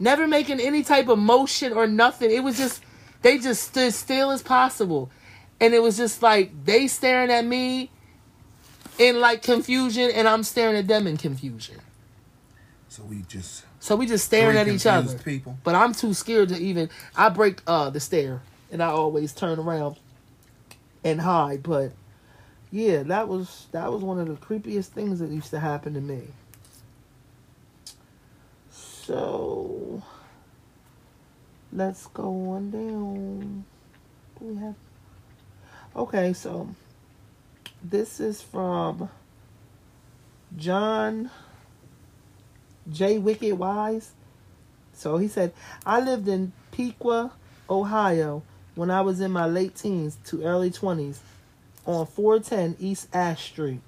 [0.00, 2.32] Never making any type of motion or nothing.
[2.32, 2.82] It was just
[3.22, 5.10] they just stood still as possible.
[5.60, 7.90] And it was just like they staring at me
[8.98, 11.80] in like confusion and I'm staring at them in confusion.
[12.94, 15.18] So we just So we just staring at each other.
[15.18, 15.58] People.
[15.64, 16.90] But I'm too scared to even.
[17.16, 18.40] I break uh the stare,
[18.70, 19.96] and I always turn around
[21.02, 21.64] and hide.
[21.64, 21.90] But
[22.70, 26.00] yeah, that was that was one of the creepiest things that used to happen to
[26.00, 26.22] me.
[28.70, 30.00] So
[31.72, 33.64] let's go on down.
[34.40, 34.76] We have?
[35.96, 36.68] Okay, so
[37.82, 39.10] this is from
[40.56, 41.32] John
[42.90, 43.18] J.
[43.18, 44.12] Wicked Wise.
[44.92, 45.52] So he said,
[45.84, 47.32] I lived in Piqua,
[47.68, 48.42] Ohio
[48.74, 51.18] when I was in my late teens to early 20s
[51.86, 53.80] on 410 East Ash Street,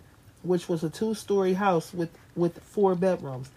[0.43, 3.51] which was a two story house with, with four bedrooms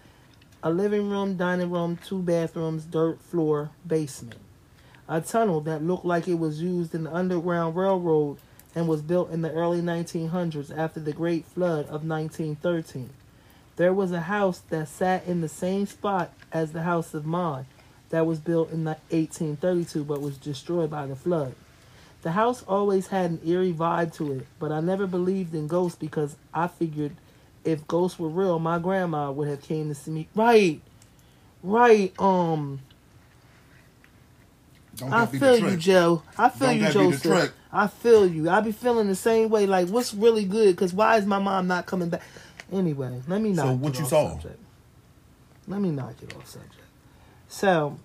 [0.62, 4.40] a living room, dining room, two bathrooms, dirt floor, basement.
[5.08, 8.40] A tunnel that looked like it was used in the Underground Railroad
[8.76, 13.10] and was built in the early 1900s after the Great Flood of 1913.
[13.80, 17.66] There was a house that sat in the same spot as the house of mine
[18.10, 21.56] that was built in the 1832 but was destroyed by the flood.
[22.22, 25.98] The house always had an eerie vibe to it, but I never believed in ghosts
[25.98, 27.14] because I figured
[27.64, 30.28] if ghosts were real, my grandma would have came to see me.
[30.36, 30.82] Right,
[31.64, 32.12] right.
[32.20, 32.82] Um,
[35.02, 35.78] I that be the feel you.
[35.78, 36.24] Joe.
[36.38, 37.54] I feel Don't you, Joseph.
[37.72, 38.50] I feel you.
[38.50, 39.66] I be feeling the same way.
[39.66, 40.76] Like, what's really good?
[40.76, 42.24] Because why is my mom not coming back?
[42.72, 43.66] Anyway, let me not.
[43.66, 44.30] So what get you off saw?
[44.32, 44.60] Subject.
[45.68, 46.76] Let me not get off subject.
[47.48, 47.98] So,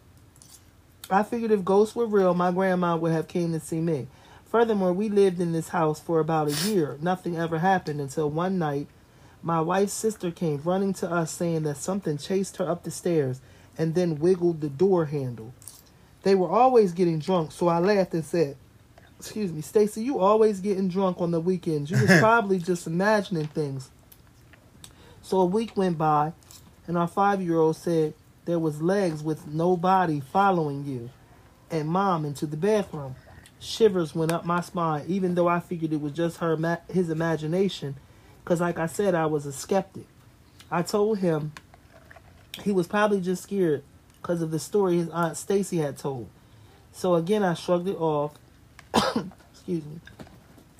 [1.10, 4.06] I figured if ghosts were real, my grandma would have came to see me.
[4.46, 6.96] Furthermore, we lived in this house for about a year.
[7.00, 8.86] Nothing ever happened until one night,
[9.42, 13.40] my wife's sister came running to us saying that something chased her up the stairs
[13.76, 15.52] and then wiggled the door handle.
[16.22, 18.56] They were always getting drunk, so I laughed and said,
[19.18, 21.90] "Excuse me, Stacy, you always getting drunk on the weekends.
[21.90, 23.90] You was probably just imagining things."
[25.24, 26.34] So a week went by,
[26.86, 28.12] and our five-year-old said
[28.44, 31.08] there was legs with no body following you,
[31.70, 33.16] and mom into the bathroom.
[33.58, 37.96] Shivers went up my spine, even though I figured it was just her his imagination,
[38.44, 40.04] because like I said, I was a skeptic.
[40.70, 41.52] I told him
[42.62, 43.82] he was probably just scared
[44.20, 46.28] because of the story his aunt Stacy had told.
[46.92, 48.34] So again, I shrugged it off.
[48.94, 50.00] Excuse me.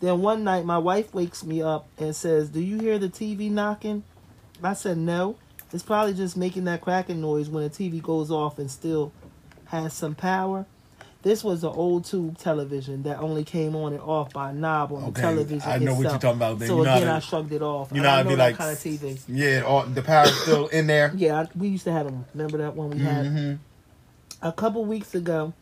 [0.00, 3.50] Then one night, my wife wakes me up and says, "Do you hear the TV
[3.50, 4.04] knocking?"
[4.62, 5.36] I said, "No."
[5.72, 9.10] It's probably just making that cracking noise when the TV goes off and still
[9.66, 10.66] has some power.
[11.22, 14.92] This was an old tube television that only came on and off by a knob
[14.92, 15.62] on the Okay, television.
[15.68, 16.22] I know what itself.
[16.22, 16.58] you're talking about.
[16.60, 17.88] So You know again, I shrugged it off.
[17.92, 19.18] you know how I to know be like, kind of TV.
[19.26, 21.12] Yeah, all, the power's still in there.
[21.16, 22.24] Yeah, I, we used to have them.
[22.34, 23.26] Remember that one we had?
[23.26, 23.54] Mm-hmm.
[24.46, 25.54] A couple weeks ago,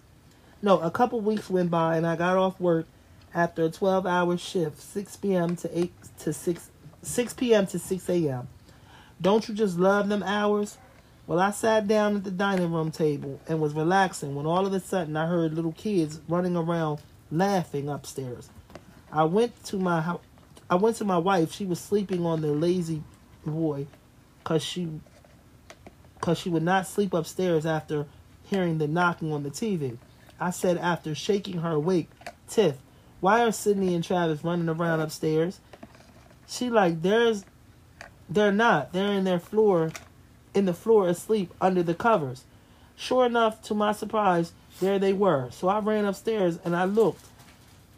[0.60, 2.86] no, a couple weeks went by and I got off work
[3.34, 5.56] after a 12 hour shift, 6 p.m.
[5.56, 6.70] to 8 to 6,
[7.02, 7.66] 6 p.m.
[7.68, 8.48] to 6 a.m.
[9.22, 10.78] Don't you just love them hours?
[11.28, 14.72] Well, I sat down at the dining room table and was relaxing when all of
[14.72, 17.00] a sudden I heard little kids running around
[17.30, 18.50] laughing upstairs.
[19.12, 20.20] I went to my house.
[20.68, 21.52] I went to my wife.
[21.52, 23.04] She was sleeping on the lazy
[23.46, 23.86] boy
[24.42, 24.88] cuz she
[26.20, 28.06] cuz she would not sleep upstairs after
[28.42, 29.98] hearing the knocking on the TV.
[30.40, 32.10] I said after shaking her awake,
[32.48, 32.78] "Tiff,
[33.20, 35.60] why are Sydney and Travis running around upstairs?"
[36.48, 37.44] She like, "There's
[38.34, 38.92] they're not.
[38.92, 39.92] They're in their floor
[40.54, 42.44] in the floor asleep under the covers."
[42.94, 45.48] Sure enough, to my surprise, there they were.
[45.50, 47.24] So I ran upstairs and I looked.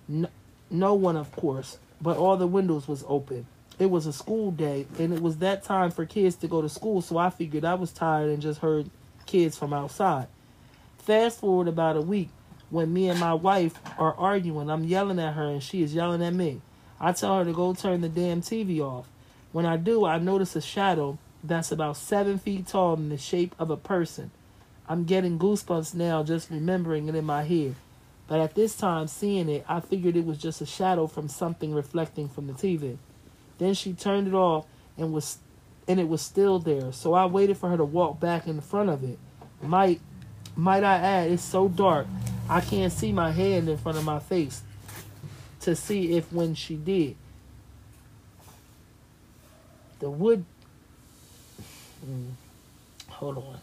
[0.08, 0.28] No,
[0.70, 3.46] no one, of course, but all the windows was open.
[3.78, 6.68] It was a school day, and it was that time for kids to go to
[6.68, 8.88] school, so I figured I was tired and just heard
[9.26, 10.28] kids from outside.
[10.98, 12.28] Fast forward about a week,
[12.70, 16.22] when me and my wife are arguing, I'm yelling at her and she is yelling
[16.22, 16.60] at me.
[17.00, 19.08] I tell her to go turn the damn TV off.
[19.54, 23.54] When I do, I notice a shadow that's about seven feet tall in the shape
[23.56, 24.32] of a person.
[24.88, 27.76] I'm getting goosebumps now just remembering it in my head.
[28.26, 31.72] But at this time, seeing it, I figured it was just a shadow from something
[31.72, 32.96] reflecting from the TV.
[33.58, 34.66] Then she turned it off
[34.98, 35.38] and was
[35.86, 36.90] and it was still there.
[36.90, 39.20] So I waited for her to walk back in front of it.
[39.62, 40.00] Might
[40.56, 42.08] might I add, it's so dark
[42.50, 44.62] I can't see my hand in front of my face
[45.60, 47.14] to see if when she did.
[50.00, 50.44] The wood
[52.06, 52.32] Mm.
[53.08, 53.60] hold on.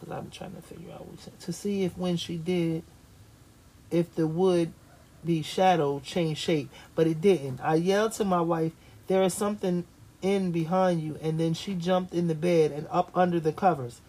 [0.00, 1.40] 'Cause I'm trying to figure out what.
[1.40, 2.82] To see if when she did
[3.90, 4.72] if the wood
[5.22, 7.60] the shadow changed shape, but it didn't.
[7.60, 8.72] I yelled to my wife,
[9.06, 9.84] There is something
[10.22, 14.00] in behind you, and then she jumped in the bed and up under the covers.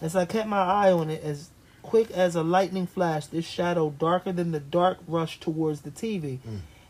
[0.00, 1.50] As I kept my eye on it, as
[1.82, 6.40] quick as a lightning flash, this shadow, darker than the dark, rushed towards the TV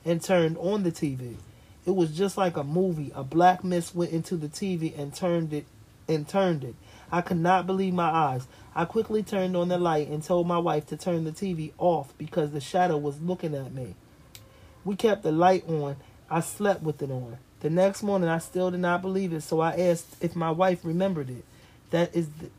[0.06, 1.36] and turned on the TV.
[1.86, 3.12] It was just like a movie.
[3.14, 5.66] A black mist went into the TV and turned it
[6.08, 6.74] and turned it.
[7.12, 8.46] I could not believe my eyes.
[8.74, 12.16] I quickly turned on the light and told my wife to turn the TV off
[12.18, 13.94] because the shadow was looking at me.
[14.84, 15.96] We kept the light on.
[16.30, 17.38] I slept with it on.
[17.60, 20.80] The next morning, I still did not believe it, so I asked if my wife
[20.84, 21.44] remembered it.
[21.90, 22.50] That is the,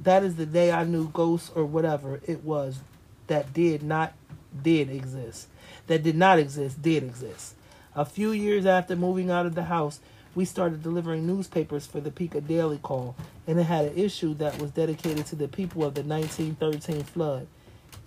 [0.00, 2.80] that is the day I knew ghosts or whatever it was
[3.26, 4.14] that did not
[4.62, 5.48] did exist.
[5.88, 7.54] That did not exist did exist.
[7.94, 10.00] A few years after moving out of the house,
[10.34, 13.16] we started delivering newspapers for the Piqua Daily Call,
[13.46, 17.48] and it had an issue that was dedicated to the people of the 1913 flood.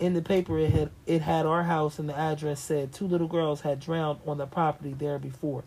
[0.00, 3.28] In the paper, it had it had our house, and the address said two little
[3.28, 5.64] girls had drowned on the property there before.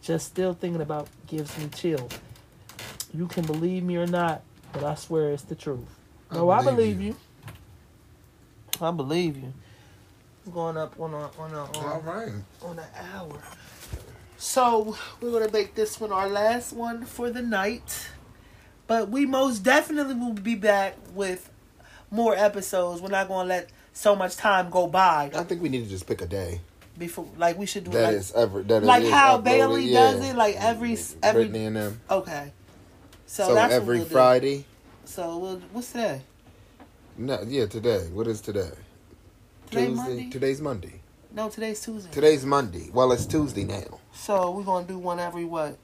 [0.00, 2.12] Just still thinking about gives me chills.
[3.12, 4.42] You can believe me or not,
[4.72, 5.88] but I swear it's the truth.
[6.30, 7.06] I No, I believe believe you.
[7.08, 7.16] you.
[8.80, 9.52] I believe you.
[10.52, 12.32] Going up on a on a on, All right.
[12.62, 13.40] on an hour.
[14.36, 18.08] So we're gonna make this one our last one for the night.
[18.86, 21.50] But we most definitely will be back with
[22.10, 23.02] more episodes.
[23.02, 26.06] We're not gonna let so much time go by I think we need to just
[26.06, 26.60] pick a day.
[26.96, 29.84] before like we should do That like, is ever that like is how uploaded, Bailey
[29.86, 30.00] yeah.
[30.12, 30.66] does it, like mm-hmm.
[30.66, 32.00] every every Brittany and them.
[32.10, 32.52] okay.
[33.26, 34.06] So, So, that's every we'll.
[34.06, 34.64] Friday.
[35.04, 36.22] So we'll, what's today?
[37.18, 38.08] No, yeah, today.
[38.12, 38.70] What is today?
[39.70, 40.02] Today Tuesday.
[40.02, 40.30] Monday?
[40.30, 41.00] Today's Monday.
[41.30, 42.10] No, today's Tuesday.
[42.10, 42.88] Today's Monday.
[42.92, 44.00] Well, it's Tuesday now.
[44.14, 45.76] So we're gonna do one every what?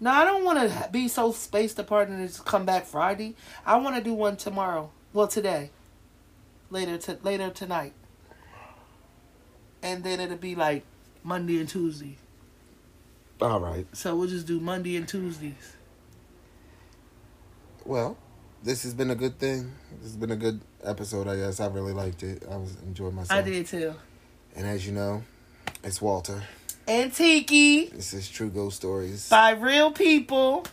[0.00, 3.34] No, I don't want to be so spaced apart and just come back Friday.
[3.64, 4.90] I want to do one tomorrow.
[5.12, 5.70] Well, today.
[6.70, 7.92] Later to later tonight.
[9.82, 10.84] And then it'll be like
[11.22, 12.16] Monday and Tuesday.
[13.40, 13.86] All right.
[13.92, 15.76] So we'll just do Monday and Tuesdays.
[17.84, 18.16] Well,
[18.62, 19.72] this has been a good thing.
[20.00, 21.28] This has been a good episode.
[21.28, 22.42] I guess I really liked it.
[22.50, 23.38] I was enjoying myself.
[23.38, 23.94] I did too.
[24.54, 25.22] And as you know,
[25.84, 26.42] it's Walter.
[26.88, 29.28] And Tiki This is True Ghost Stories.
[29.28, 30.64] by real people.